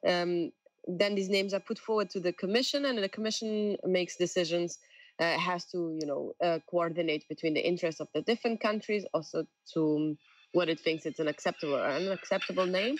Um, 0.05 0.51
then 0.87 1.15
these 1.15 1.29
names 1.29 1.53
are 1.53 1.59
put 1.59 1.79
forward 1.79 2.09
to 2.11 2.19
the 2.19 2.33
commission, 2.33 2.85
and 2.85 2.97
the 2.97 3.09
commission 3.09 3.77
makes 3.85 4.15
decisions. 4.17 4.79
Uh, 5.19 5.35
has 5.39 5.65
to, 5.65 5.97
you 5.99 6.05
know, 6.05 6.31
uh, 6.45 6.59
coordinate 6.69 7.25
between 7.27 7.51
the 7.55 7.59
interests 7.59 7.99
of 7.99 8.07
the 8.13 8.21
different 8.21 8.61
countries, 8.61 9.03
also 9.15 9.43
to 9.73 10.15
what 10.53 10.69
it 10.69 10.79
thinks 10.79 11.07
it's 11.07 11.19
an 11.19 11.27
acceptable 11.27 11.73
or 11.73 11.89
unacceptable 11.89 12.67
name. 12.67 12.95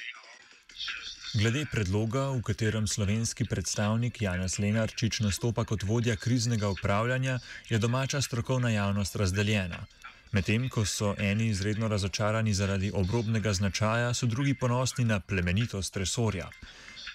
Glede 1.38 1.66
predloga, 1.70 2.32
v 2.34 2.42
katerem 2.42 2.88
slovenski 2.88 3.46
predstavnik 3.46 4.22
Janez 4.22 4.58
Lenarčič 4.58 5.20
nastopa 5.22 5.66
kot 5.66 5.84
vodja 5.84 6.16
kriznega 6.16 6.70
upravljanja, 6.70 7.40
je 7.70 7.78
domača 7.78 8.22
strokovna 8.22 8.70
javnost 8.70 9.16
razdeljena. 9.16 9.86
Medtem 10.32 10.70
ko 10.70 10.86
so 10.86 11.14
eni 11.20 11.52
izredno 11.54 11.88
razočarani 11.88 12.54
zaradi 12.54 12.92
obrobnega 12.94 13.54
značaja, 13.54 14.14
so 14.14 14.26
drugi 14.26 14.54
ponosni 14.54 15.06
na 15.06 15.20
plemenitost 15.20 15.98
resorja. 15.98 16.50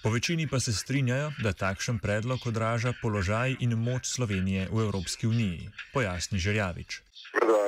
Po 0.03 0.09
večini 0.09 0.47
pa 0.51 0.59
se 0.59 0.73
strinjajo, 0.73 1.29
da 1.43 1.53
takšen 1.53 1.99
predlog 2.03 2.39
odraža 2.47 2.91
položaj 3.01 3.55
in 3.63 3.71
moč 3.87 4.09
Slovenije 4.15 4.67
v 4.71 4.81
Evropski 4.85 5.27
uniji, 5.27 5.69
pojasni 5.93 6.39
Žerjavič. 6.45 6.97
Seveda 7.31 7.59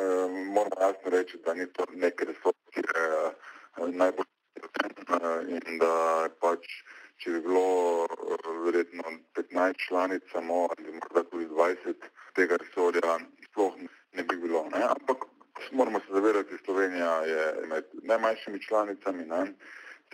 moramo 0.55 0.75
jasno 0.81 1.13
reči, 1.15 1.39
da 1.45 1.53
ni 1.53 1.67
to 1.75 1.85
nek 1.95 2.23
resor, 2.27 2.55
ki 2.73 2.83
je 2.83 3.93
najbolj 4.01 4.27
potreben 4.65 5.47
in 5.55 5.79
da 5.79 5.93
pač, 6.43 6.67
če 7.23 7.37
bi 7.37 7.39
bilo 7.47 7.63
verjetno 8.65 9.15
15 9.39 9.79
članic 9.87 10.27
samo 10.33 10.67
ali 10.75 10.91
morda 10.99 11.23
tudi 11.31 11.47
20 11.55 12.09
tega 12.35 12.59
resorja, 12.65 13.15
sploh 13.47 13.79
ne 14.11 14.23
bi 14.27 14.35
bilo. 14.43 14.67
Ne? 14.75 14.83
Ampak 14.97 15.23
moramo 15.71 16.03
se 16.03 16.11
zavedati, 16.11 16.51
da 16.51 16.63
Slovenija 16.65 17.15
je 17.31 17.47
med 17.71 17.97
najmanjšimi 18.11 18.59
članicami. 18.67 19.25
Ne? 19.25 19.41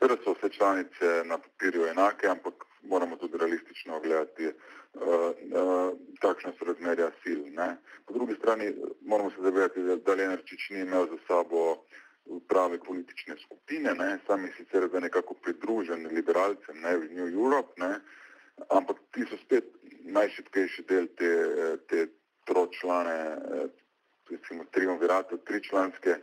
Seveda 0.01 0.23
so 0.23 0.33
vse 0.33 0.49
članice 0.49 1.23
na 1.25 1.37
papirju 1.37 1.85
enake, 1.87 2.27
ampak 2.27 2.53
moramo 2.83 3.15
tudi 3.15 3.37
realistično 3.37 3.99
gledati, 3.99 4.45
uh, 4.47 4.53
uh, 5.01 5.93
kakšne 6.21 6.51
so 6.57 6.65
razmerja 6.65 7.11
sil. 7.21 7.41
Ne? 7.53 7.77
Po 8.05 8.13
drugi 8.13 8.35
strani 8.35 8.73
moramo 9.01 9.29
se 9.29 9.41
zavedati, 9.41 9.83
da, 9.83 9.95
da 9.95 10.15
Lenarčič 10.15 10.69
ni 10.69 10.79
imel 10.79 11.05
za 11.05 11.17
sabo 11.27 11.83
prave 12.47 12.79
politične 12.79 13.35
skupine, 13.45 13.93
ne? 13.93 14.17
sam 14.27 14.45
je 14.45 14.53
sicer 14.57 14.89
da 14.89 14.99
nekako 14.99 15.33
pridružen 15.33 16.07
liberalcem 16.07 16.81
ne? 16.81 16.97
v 16.97 17.13
New 17.13 17.29
Europe, 17.33 17.73
ne? 17.77 17.99
ampak 18.69 18.97
ti 19.11 19.21
so 19.29 19.37
spet 19.45 19.69
najšipkejši 20.03 20.83
del 20.89 21.07
te, 21.17 21.31
te 21.89 22.07
tročlane, 22.45 23.37
recimo 24.29 24.65
triumvirate, 24.71 25.37
tričlanske 25.45 26.17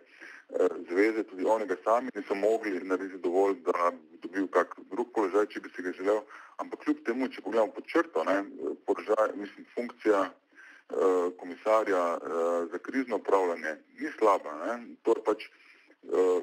zveze, 0.91 1.25
tudi 1.25 1.45
onega 1.45 1.77
sami 1.85 2.11
niso 2.15 2.35
mogli 2.35 2.81
narediti 2.81 3.19
dovolj, 3.19 3.55
da 3.65 3.91
bi 3.93 4.19
dobil 4.23 4.47
kak 4.49 4.75
drug 4.91 5.13
položaj, 5.15 5.47
če 5.53 5.61
bi 5.61 5.73
si 5.77 5.83
ga 5.83 5.93
želel. 5.93 6.21
Ampak 6.57 6.85
kljub 6.85 7.03
temu, 7.07 7.29
če 7.29 7.43
pogledamo 7.45 7.73
pod 7.73 7.87
črto, 7.87 8.25
ne, 8.25 8.39
položaj, 8.87 9.35
mislim, 9.37 9.67
funkcija 9.75 10.23
uh, 10.25 11.29
komisarja 11.39 12.05
uh, 12.17 12.71
za 12.73 12.79
krizno 12.79 13.21
upravljanje 13.21 13.77
ni 14.01 14.11
slaba. 14.19 14.57
Ne. 14.65 14.79
To 15.03 15.15
je 15.15 15.25
pač 15.27 15.47
uh, 15.47 16.41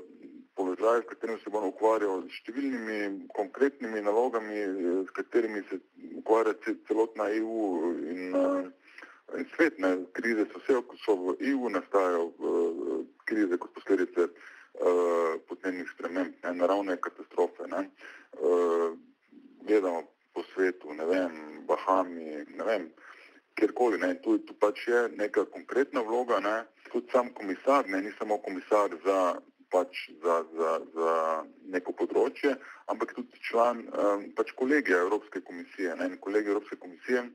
položaj, 0.56 1.02
v 1.02 1.10
katerem 1.10 1.42
se 1.44 1.52
bo 1.52 1.66
ukvarjal 1.68 2.24
s 2.30 2.40
številnimi 2.44 3.28
konkretnimi 3.36 4.06
nalogami, 4.06 4.62
s 5.04 5.12
katerimi 5.18 5.66
se 5.70 5.82
ukvarja 6.22 6.56
celotna 6.88 7.28
EU 7.42 7.92
in 8.14 8.38
uh, 9.32 9.40
in 9.40 9.48
svet, 9.56 9.80
ne, 9.80 9.96
krize 10.18 10.46
so 10.52 10.62
vse, 10.62 10.82
ko 10.88 11.00
so 11.06 11.16
v 11.22 11.38
EU 11.52 11.70
nastajajo 11.70 12.28
uh, 12.28 13.00
krize 13.26 13.58
kot 13.58 13.74
posledice 13.78 14.28
uh, 14.30 15.34
podnebnih 15.50 15.90
sprememb, 15.94 16.38
ne, 16.44 16.54
naravne 16.62 16.98
katastrofe. 17.02 17.68
Ne. 17.72 17.88
Uh, 18.40 18.94
gledamo 19.66 20.04
po 20.34 20.44
svetu, 20.54 20.94
ne 20.94 21.06
vem, 21.06 21.34
Bahami, 21.66 22.46
ne 22.58 22.64
vem, 22.64 22.90
kjerkoli, 23.56 23.98
ne, 23.98 24.14
tu, 24.22 24.38
tu 24.46 24.54
pač 24.60 24.88
je 24.88 25.08
neka 25.18 25.46
konkretna 25.54 26.04
vloga, 26.06 26.40
ne, 26.40 26.56
tudi 26.92 27.10
sam 27.12 27.32
komisar, 27.34 27.88
ne, 27.88 28.02
ni 28.02 28.12
samo 28.20 28.38
komisar 28.44 28.94
za 29.06 29.20
pač 29.72 30.10
za, 30.24 30.36
za, 30.58 30.72
za 30.94 31.14
neko 31.74 31.96
področje, 31.98 32.54
ampak 32.92 33.16
tudi 33.18 33.42
član 33.48 33.82
um, 33.90 34.28
pač 34.38 34.54
kolegija 34.60 35.02
Evropske 35.04 35.42
komisije. 35.48 35.96
Ne, 36.00 36.12
in 36.14 36.20
kolegija 36.22 36.54
Evropske 36.54 36.78
komisije 36.80 37.26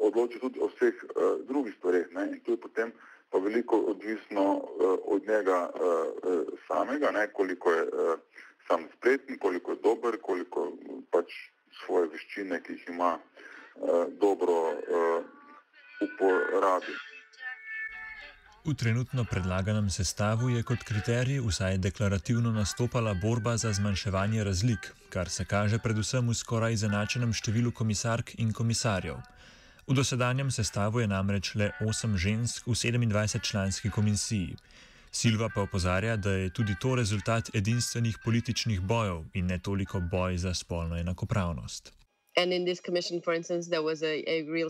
odloči 0.00 0.40
tudi 0.40 0.60
o 0.60 0.68
vseh 0.72 0.94
uh, 1.04 1.40
drugih 1.48 1.74
stvareh. 1.78 2.06
In 2.12 2.40
tu 2.44 2.56
je 2.56 2.60
potem 2.60 2.92
pa 3.30 3.38
veliko 3.38 3.76
odvisno 3.92 4.44
uh, 4.56 4.98
od 5.04 5.22
njega 5.28 5.70
uh, 5.70 6.42
samega, 6.68 7.10
ne? 7.10 7.26
koliko 7.32 7.72
je 7.72 7.82
uh, 7.82 8.18
sam 8.68 8.86
spreten, 8.96 9.38
koliko 9.38 9.70
je 9.72 9.78
dober, 9.82 10.18
koliko 10.22 10.72
pač 11.10 11.32
svoje 11.84 12.08
veščine, 12.12 12.62
ki 12.62 12.72
jih 12.72 12.88
ima, 12.88 13.18
uh, 13.18 14.06
dobro 14.20 14.56
uh, 14.72 15.24
uporabi. 16.00 16.96
V 18.68 18.74
trenutno 18.74 19.24
predlaganem 19.24 19.88
sestavu 19.90 20.50
je 20.52 20.62
kot 20.62 20.82
kriterij 20.84 21.38
vsaj 21.40 21.78
deklarativno 21.78 22.50
nastopala 22.52 23.14
borba 23.14 23.56
za 23.56 23.72
zmanjševanje 23.72 24.44
razlik, 24.44 24.92
kar 25.08 25.30
se 25.30 25.44
kaže 25.44 25.78
predvsem 25.78 26.28
v 26.28 26.34
skoraj 26.34 26.76
izenačenem 26.76 27.32
številu 27.32 27.72
komisark 27.72 28.34
in 28.36 28.52
komisarjev. 28.52 29.22
V 29.88 29.96
dosedanjem 29.96 30.50
sestavu 30.52 31.00
je 31.00 31.08
namreč 31.08 31.54
le 31.56 31.72
8 31.80 32.16
žensk 32.20 32.66
v 32.68 32.76
27-članski 32.76 33.88
komisiji. 33.88 34.52
Silva 35.12 35.48
pa 35.48 35.64
opozarja, 35.64 36.16
da 36.16 36.30
je 36.30 36.52
tudi 36.52 36.76
to 36.80 36.94
rezultat 36.94 37.48
edinstvenih 37.54 38.18
političnih 38.24 38.80
bojev 38.80 39.24
in 39.34 39.46
ne 39.46 39.58
toliko 39.58 40.00
boj 40.00 40.36
za 40.36 40.54
spolno 40.54 40.96
enakopravnost. 40.96 41.92
And 42.36 42.52
in 42.52 42.64
this 42.64 42.80
commission, 42.84 43.22
for 43.24 43.34
instance, 43.34 43.70
there 43.70 43.82
was 43.82 44.02
a, 44.02 44.22
a 44.28 44.44
real, 44.52 44.68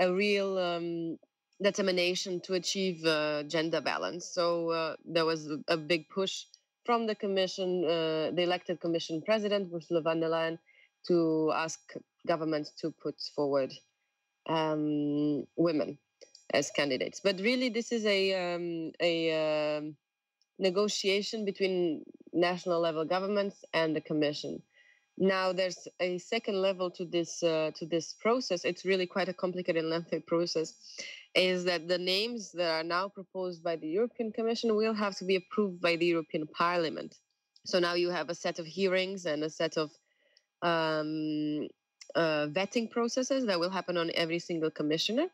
a 0.00 0.08
real 0.08 0.56
um, 0.56 1.18
determination 1.60 2.40
to 2.40 2.54
achieve 2.54 3.04
uh, 3.04 3.44
gender 3.48 3.82
balance. 3.82 4.32
So 4.32 4.72
uh, 4.72 4.96
there 5.04 5.26
was 5.26 5.40
a 5.68 5.76
big 5.76 6.08
push 6.08 6.32
from 6.86 7.06
the 7.06 7.14
commission, 7.14 7.84
uh, 7.84 8.32
the 8.32 8.42
elected 8.42 8.80
commission 8.80 9.20
president, 9.20 9.68
Ursula 9.74 10.00
von 10.00 10.20
der 10.20 10.30
Leyen, 10.30 10.58
to 11.08 11.52
ask 11.54 11.78
governments 12.26 12.72
to 12.80 12.90
put 12.90 13.20
forward 13.36 13.72
um, 14.48 15.44
women 15.56 15.98
as 16.52 16.70
candidates. 16.70 17.20
But 17.22 17.40
really, 17.40 17.68
this 17.68 17.92
is 17.92 18.04
a 18.04 18.54
um, 18.54 18.92
a 19.00 19.14
uh, 19.78 19.80
negotiation 20.58 21.44
between 21.44 22.04
national 22.32 22.80
level 22.80 23.04
governments 23.04 23.64
and 23.72 23.94
the 23.94 24.00
commission. 24.00 24.62
Now, 25.18 25.52
there's 25.52 25.86
a 26.00 26.18
second 26.18 26.60
level 26.62 26.90
to 26.92 27.04
this 27.04 27.42
uh, 27.42 27.70
to 27.76 27.86
this 27.86 28.14
process. 28.14 28.64
It's 28.64 28.84
really 28.84 29.06
quite 29.06 29.28
a 29.28 29.34
complicated 29.34 29.82
and 29.82 29.90
lengthy 29.90 30.20
process. 30.20 30.74
Is 31.34 31.64
that 31.64 31.88
the 31.88 31.98
names 31.98 32.52
that 32.52 32.70
are 32.70 32.84
now 32.84 33.08
proposed 33.08 33.62
by 33.62 33.76
the 33.76 33.88
European 33.88 34.32
Commission 34.32 34.74
will 34.76 34.94
have 34.94 35.16
to 35.16 35.24
be 35.24 35.36
approved 35.36 35.80
by 35.80 35.96
the 35.96 36.06
European 36.06 36.46
Parliament. 36.46 37.16
So 37.64 37.78
now 37.78 37.94
you 37.94 38.10
have 38.10 38.28
a 38.28 38.34
set 38.34 38.58
of 38.58 38.66
hearings 38.66 39.24
and 39.24 39.42
a 39.44 39.48
set 39.50 39.76
of 39.78 39.90
um, 40.62 41.68
uh, 42.14 42.46
vetting 42.50 42.90
processes 42.90 43.46
that 43.46 43.58
will 43.58 43.70
happen 43.70 43.96
on 43.96 44.10
every 44.14 44.38
single 44.38 44.70
commissioner. 44.70 45.26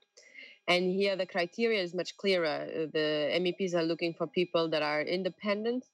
And 0.67 0.93
here 0.93 1.17
the 1.17 1.27
criteria 1.27 1.83
is 1.83 1.95
much 1.95 2.17
clearer. 2.17 2.89
The 2.93 3.09
MEPs 3.41 3.75
are 3.75 3.85
looking 3.85 4.15
for 4.15 4.27
people 4.27 4.69
that 4.71 4.83
are 4.83 5.03
independent, 5.03 5.85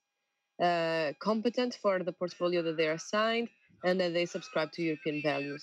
uh, 0.60 1.12
competent 1.20 1.78
for 1.80 2.02
the 2.02 2.12
portfolio 2.12 2.62
that 2.62 2.76
they 2.76 2.88
are 2.88 2.94
assigned, 2.94 3.48
and 3.84 4.00
that 4.00 4.12
they 4.12 4.26
subscribe 4.26 4.72
to 4.72 4.82
European 4.82 5.22
values. 5.22 5.62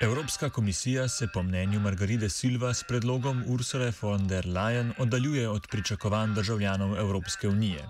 Evropska 0.00 0.50
komisija 0.50 1.08
se 1.08 1.28
po 1.34 1.42
mnenju 1.42 1.80
Margaride 1.80 2.28
Silva 2.28 2.74
s 2.74 2.84
predlogom 2.88 3.44
Ursula 3.48 3.92
von 4.02 4.28
der 4.28 4.46
Leyen 4.46 4.92
oddaljuje 4.98 5.48
od 5.48 5.66
pričakovanj 5.70 6.34
državljanov 6.34 6.98
Evropske 6.98 7.48
unije. 7.48 7.88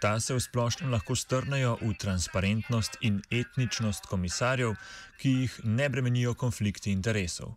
Ta 0.00 0.20
se 0.20 0.34
v 0.34 0.40
splošnem 0.40 0.92
lahko 0.94 1.16
strnejo 1.18 1.72
v 1.82 1.90
transparentnost 1.98 3.00
in 3.02 3.18
etničnost 3.34 4.06
komisarjev, 4.06 4.76
ki 5.18 5.30
jih 5.40 5.56
ne 5.64 5.88
bremenijo 5.90 6.34
konflikti 6.38 6.92
interesov. 6.94 7.56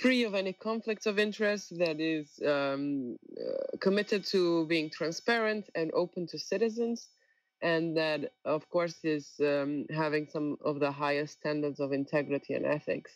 Free 0.00 0.24
of 0.24 0.34
any 0.34 0.52
conflicts 0.52 1.06
of 1.06 1.18
interest, 1.18 1.76
that 1.78 2.00
is 2.00 2.40
um, 2.46 3.18
uh, 3.36 3.76
committed 3.80 4.24
to 4.24 4.64
being 4.66 4.88
transparent 4.88 5.68
and 5.74 5.90
open 5.92 6.26
to 6.28 6.38
citizens, 6.38 7.08
and 7.60 7.96
that, 7.96 8.32
of 8.44 8.70
course, 8.70 9.04
is 9.04 9.34
um, 9.40 9.84
having 9.90 10.28
some 10.32 10.56
of 10.64 10.80
the 10.80 10.92
highest 10.92 11.40
standards 11.40 11.80
of 11.80 11.92
integrity 11.92 12.54
and 12.54 12.64
ethics. 12.64 13.12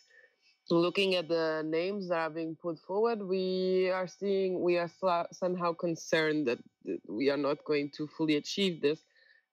Looking 0.71 1.15
at 1.15 1.27
the 1.27 1.63
names 1.65 2.09
that 2.09 2.17
are 2.17 2.29
being 2.29 2.55
put 2.55 2.79
forward, 2.79 3.21
we 3.21 3.91
are 3.91 4.07
seeing 4.07 4.61
we 4.61 4.77
are 4.77 4.89
somehow 5.31 5.73
concerned 5.73 6.47
that 6.47 6.59
we 7.07 7.29
are 7.29 7.37
not 7.37 7.63
going 7.65 7.91
to 7.97 8.07
fully 8.07 8.35
achieve 8.35 8.81
this. 8.81 8.99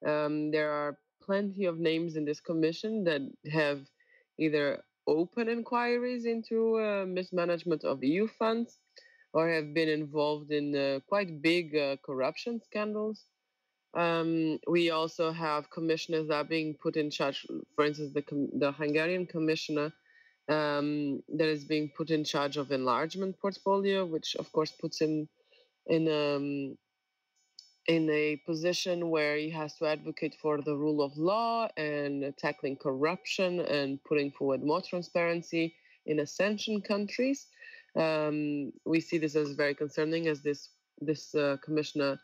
Um, 0.07 0.51
there 0.51 0.71
are 0.71 0.99
plenty 1.23 1.67
of 1.67 1.79
names 1.79 2.17
in 2.17 2.25
this 2.25 2.41
commission 2.41 3.05
that 3.05 3.21
have 3.53 3.81
either 4.39 4.83
open 5.07 5.49
inquiries 5.49 6.25
into 6.25 6.79
uh, 6.79 7.05
mismanagement 7.07 7.85
of 7.85 8.03
EU 8.03 8.27
funds 8.27 8.79
or 9.33 9.49
have 9.49 9.75
been 9.75 9.89
involved 9.89 10.51
in 10.51 10.77
uh, 10.77 11.01
quite 11.09 11.43
big 11.43 11.77
uh, 11.77 11.97
corruption 12.05 12.61
scandals. 12.65 13.25
Um, 13.95 14.59
we 14.69 14.91
also 14.91 15.33
have 15.33 15.71
commissioners 15.71 16.29
that 16.29 16.35
are 16.35 16.45
being 16.45 16.75
put 16.75 16.97
in 16.97 17.11
charge. 17.11 17.47
For 17.75 17.85
instance, 17.85 18.13
the, 18.15 18.25
the 18.59 18.73
Hungarian 18.73 19.27
commissioner 19.27 19.93
um, 20.49 21.23
that 21.37 21.49
is 21.49 21.65
being 21.65 21.91
put 21.97 22.11
in 22.11 22.25
charge 22.25 22.57
of 22.57 22.73
enlargement 22.73 23.39
portfolio, 23.41 24.05
which 24.05 24.37
of 24.39 24.51
course 24.53 24.73
puts 24.73 25.01
him 25.01 25.29
in 25.87 26.09
um, 26.09 26.77
in 27.89 28.09
a 28.11 28.41
position 28.47 29.11
where 29.11 29.37
he 29.37 29.51
has 29.51 29.77
to 29.77 29.87
advocate 29.87 30.37
for 30.41 30.61
the 30.63 30.77
rule 30.77 31.03
of 31.03 31.17
law 31.17 31.69
and 31.77 32.33
tackling 32.39 32.77
corruption 32.77 33.61
and 33.61 33.99
putting 34.05 34.31
forward 34.31 34.63
more 34.63 34.81
transparency 34.81 35.75
in 36.07 36.21
ascension 36.21 36.81
countries. 36.81 37.47
Um, 37.97 38.73
we 38.87 39.01
see 39.01 39.19
this 39.19 39.35
as 39.35 39.53
very 39.53 39.75
concerning, 39.75 40.29
as 40.29 40.43
this 40.43 40.69
this 41.01 41.35
uh, 41.35 41.57
commissioner 41.65 42.19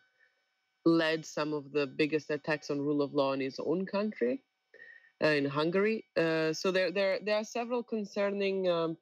led 0.84 1.26
some 1.26 1.52
of 1.52 1.72
the 1.72 1.86
biggest 1.86 2.30
attacks 2.30 2.70
on 2.70 2.78
rule 2.80 3.02
of 3.02 3.12
law 3.12 3.32
in 3.32 3.40
his 3.40 3.58
own 3.58 3.84
country. 3.84 4.42
Uh, 5.20 5.30
in 5.30 5.44
Hungary. 5.44 6.04
Uh, 6.16 6.52
so 6.52 6.70
there, 6.70 6.92
there, 6.92 7.18
there 7.24 7.34
are 7.34 7.44
several 7.44 7.82
concerning 7.82 8.70
um, 8.70 8.96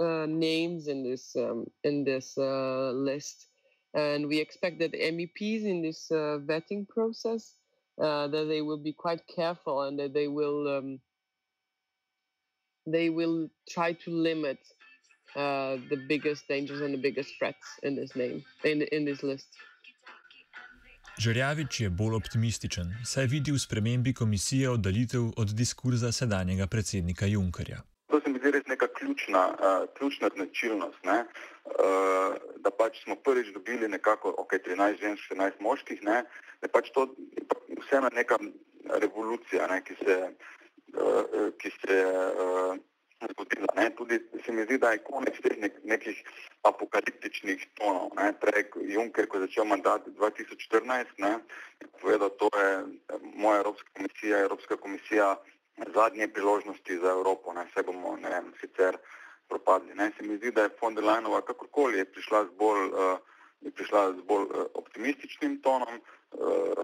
uh, 0.00 0.26
names 0.28 0.88
in 0.88 1.04
this 1.04 1.36
um, 1.36 1.66
in 1.84 2.02
this 2.02 2.36
list, 2.36 3.46
and 3.94 4.26
we 4.26 4.40
expect 4.40 4.80
that 4.80 4.92
MEPs 4.92 5.62
in 5.62 5.82
this 5.82 6.08
vetting 6.10 6.88
process 6.88 7.54
that 7.96 8.46
they 8.48 8.60
will 8.60 8.82
be 8.82 8.92
quite 8.92 9.20
careful 9.28 9.82
and 9.82 9.96
that 10.00 10.12
they 10.12 10.26
will 10.26 10.66
um, 10.78 10.98
they 12.84 13.08
will 13.08 13.48
try 13.68 13.92
to 13.92 14.10
limit 14.10 14.58
uh, 15.36 15.76
the 15.90 16.04
biggest 16.08 16.48
dangers 16.48 16.80
and 16.80 16.92
the 16.92 16.98
biggest 16.98 17.30
threats 17.38 17.78
in 17.84 17.94
this 17.94 18.16
name 18.16 18.44
in 18.64 18.82
in 18.82 19.04
this 19.04 19.22
list. 19.22 19.46
Žerjavič 21.16 21.80
je 21.80 21.88
bolj 21.90 22.14
optimističen, 22.20 22.90
saj 23.00 23.26
vidi 23.32 23.52
v 23.52 23.58
spremembi 23.58 24.12
komisije 24.14 24.68
oddaljitev 24.70 25.22
od 25.40 25.48
diskurza 25.56 26.12
sedanjega 26.12 26.66
predsednika 26.66 27.26
Junkerja. 27.26 27.78
To 28.12 28.20
se 28.20 28.28
mi 28.28 28.38
zdi 28.38 28.50
res 28.52 28.66
neka 28.68 28.86
ključna, 28.98 29.44
uh, 29.48 29.88
ključna 29.96 30.28
značilnost, 30.36 31.00
ne? 31.04 31.24
uh, 31.24 32.36
da 32.60 32.70
pač 32.70 33.00
smo 33.04 33.16
prvič 33.16 33.48
dobili 33.54 33.88
nekako 33.88 34.34
okay, 34.42 34.60
13 34.68 35.00
žensk, 35.00 35.22
14 35.32 35.56
moških, 35.60 36.02
ne? 36.02 36.18
da 36.60 36.68
pač 36.68 36.92
to 36.92 37.08
je 37.32 37.46
vseeno 37.80 38.12
neka 38.12 38.36
revolucija, 39.00 39.66
ne? 39.72 39.80
ki 39.88 39.96
se, 40.04 40.16
uh, 41.00 41.48
ki 41.56 41.72
se 41.80 41.96
uh, 42.04 42.76
zgodila. 43.32 43.66
Ne? 43.76 43.90
Tudi 43.96 44.20
se 44.44 44.52
mi 44.52 44.64
zdi, 44.64 44.78
da 44.78 44.92
je 44.92 45.02
konec 45.04 45.40
teh 45.42 45.58
nek, 45.58 45.74
nekih 45.84 46.22
apokaliptičnih 46.62 47.66
tonov. 47.78 48.10
Ne? 48.16 48.32
Prej 48.40 48.70
Juncker, 48.94 49.28
ko 49.28 49.38
je 49.38 49.46
začel 49.46 49.64
mandat 49.64 50.06
2014, 50.18 51.18
ne, 51.18 51.38
je 51.80 51.90
povedal, 52.00 52.30
to 52.40 52.50
je 52.54 52.70
moja 53.34 53.60
Evropska 53.60 53.90
komisija, 53.96 54.40
Evropska 54.46 54.76
komisija 54.76 55.36
zadnje 55.94 56.28
priložnosti 56.28 56.98
za 56.98 57.10
Evropo. 57.10 57.52
Ne? 57.52 57.66
Vse 57.70 57.82
bomo, 57.82 58.16
ne 58.16 58.30
vem, 58.30 58.52
sicer 58.60 58.98
propadli. 59.48 59.94
Ne? 59.94 60.10
Se 60.16 60.26
mi 60.26 60.36
zdi, 60.36 60.50
da 60.50 60.66
je 60.66 60.74
von 60.80 60.94
der 60.94 61.04
Leinova 61.04 61.42
kakorkoli 61.42 61.98
je 61.98 62.04
prišla 62.04 62.44
z 62.44 62.50
bolj, 62.58 62.90
uh, 62.90 63.18
je 63.60 63.70
prišla 63.70 64.12
z 64.12 64.22
bolj 64.26 64.44
uh, 64.44 64.66
optimističnim 64.74 65.60
tonom, 65.62 66.00
uh, 66.32 66.82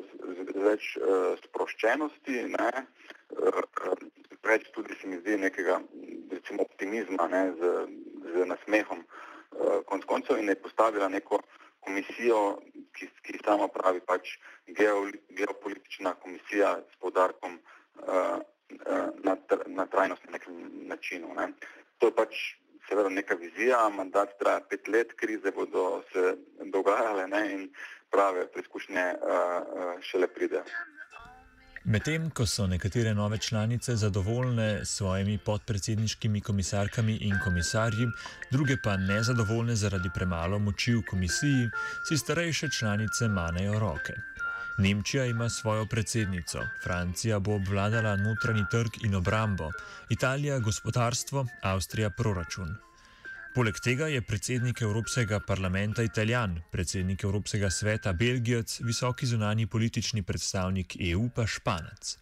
z, 0.00 0.52
z 0.54 0.58
več 0.64 0.96
uh, 0.96 1.36
sproščenosti, 1.44 2.46
ne? 2.56 2.86
Uh, 3.36 3.62
več 4.46 4.68
tudi 4.74 4.94
se 5.00 5.08
mi 5.08 5.18
zdi 5.22 5.36
nekega 5.38 5.80
recimo, 6.30 6.62
optimizma 6.62 7.28
ne, 7.28 7.42
z, 7.58 7.72
z 8.32 8.46
nasmehom 8.50 9.04
uh, 9.04 9.82
konc 9.90 10.06
koncev 10.10 10.40
in 10.40 10.48
je 10.48 10.58
postavila 10.62 11.08
neko 11.08 11.40
komisijo, 11.82 12.40
ki, 12.94 13.08
ki 13.26 13.40
sama 13.44 13.68
pravi 13.68 14.00
pač 14.06 14.36
geo, 14.78 15.06
geopolitična 15.38 16.14
komisija 16.22 16.76
s 16.80 16.98
podarkom 17.02 17.58
uh, 17.58 18.38
uh, 18.38 19.08
na, 19.26 19.36
na 19.66 19.86
trajnostnem 19.86 20.32
nekem 20.38 20.58
načinu. 20.90 21.34
Ne. 21.38 21.52
To 21.98 22.10
je 22.10 22.16
pač 22.18 22.42
seveda 22.88 23.10
neka 23.10 23.38
vizija, 23.38 23.82
mandat 23.94 24.36
traja 24.38 24.62
pet 24.70 24.88
let, 24.88 25.14
krize 25.18 25.52
bodo 25.54 26.02
se 26.12 26.36
dogajale 26.74 27.28
ne, 27.30 27.42
in 27.52 27.68
prave 28.10 28.46
preizkušnje 28.52 29.06
uh, 29.14 29.28
uh, 29.28 29.94
šele 30.02 30.28
pridejo. 30.28 30.64
Medtem 31.84 32.28
ko 32.30 32.44
so 32.46 32.66
nekatere 32.66 33.14
nove 33.14 33.38
članice 33.38 33.96
zadovoljne 33.96 34.84
s 34.84 34.88
svojimi 34.88 35.38
podpredsedniškimi 35.38 36.40
komisarkami 36.40 37.16
in 37.16 37.34
komisarji, 37.44 38.06
druge 38.50 38.76
pa 38.84 38.96
nezadovoljne 38.96 39.74
zaradi 39.76 40.10
premalo 40.14 40.58
moči 40.58 40.94
v 40.94 41.02
komisiji, 41.10 41.70
si 42.08 42.18
starejše 42.18 42.68
članice 42.78 43.28
manejo 43.28 43.78
roke. 43.78 44.14
Nemčija 44.78 45.24
ima 45.26 45.48
svojo 45.48 45.86
predsednico, 45.86 46.62
Francija 46.84 47.38
bo 47.38 47.54
obvladala 47.54 48.16
notranji 48.16 48.64
trg 48.70 49.04
in 49.04 49.14
obrambo, 49.14 49.70
Italija 50.10 50.58
gospodarstvo, 50.58 51.46
Avstrija 51.62 52.10
proračun. 52.10 52.76
Poleg 53.52 53.76
tega 53.84 54.06
je 54.08 54.22
predsednik 54.24 54.80
Evropskega 54.82 55.40
parlamenta 55.46 56.02
Italijan, 56.02 56.54
predsednik 56.70 57.24
Evropskega 57.24 57.70
sveta 57.70 58.12
Belgijec, 58.12 58.80
visoki 58.80 59.26
zunani 59.26 59.66
politični 59.66 60.22
predstavnik 60.22 60.96
EU 61.00 61.28
pa 61.34 61.46
Španec. 61.46 62.16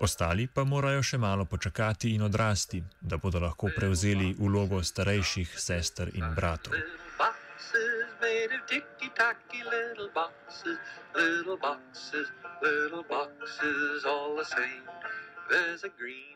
Ostali 0.00 0.46
pa 0.46 0.64
morajo 0.64 1.02
še 1.02 1.18
malo 1.20 1.44
počakati 1.44 2.14
in 2.14 2.24
odrasti, 2.24 2.80
da 3.00 3.16
bodo 3.20 3.42
lahko 3.44 3.68
prevzeli 3.76 4.34
ulogo 4.38 4.80
starejših 4.82 5.52
sester 5.60 6.08
in 6.14 6.32
bratov. 6.34 6.72
There's 15.50 15.84
a 15.84 15.90
green 16.00 16.33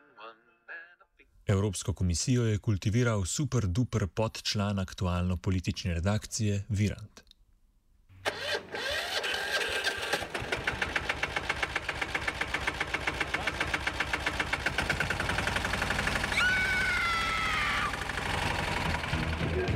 Evropsko 1.48 1.92
komisijo 1.92 2.44
je 2.44 2.58
kultiviral 2.58 3.24
super 3.24 3.66
duper 3.66 4.06
podčlan 4.06 4.78
aktualno 4.78 5.36
politične 5.36 5.94
redakcije 5.94 6.64
Virant. 6.68 7.22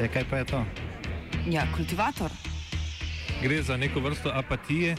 Je, 0.00 0.08
kaj 0.08 0.24
pa 0.30 0.36
je 0.36 0.44
to? 0.44 0.64
Ja, 1.48 1.64
kultivator. 1.76 2.30
Gre 3.42 3.62
za 3.62 3.76
neko 3.76 4.00
vrsto 4.00 4.28
apatije. 4.34 4.96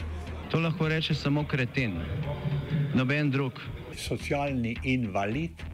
To 0.50 0.58
lahko 0.60 0.88
reče 0.88 1.14
samo 1.14 1.46
kreten, 1.46 2.00
noben 2.94 3.30
drug. 3.30 3.60
Socialni 4.08 4.76
invalid 4.82 5.73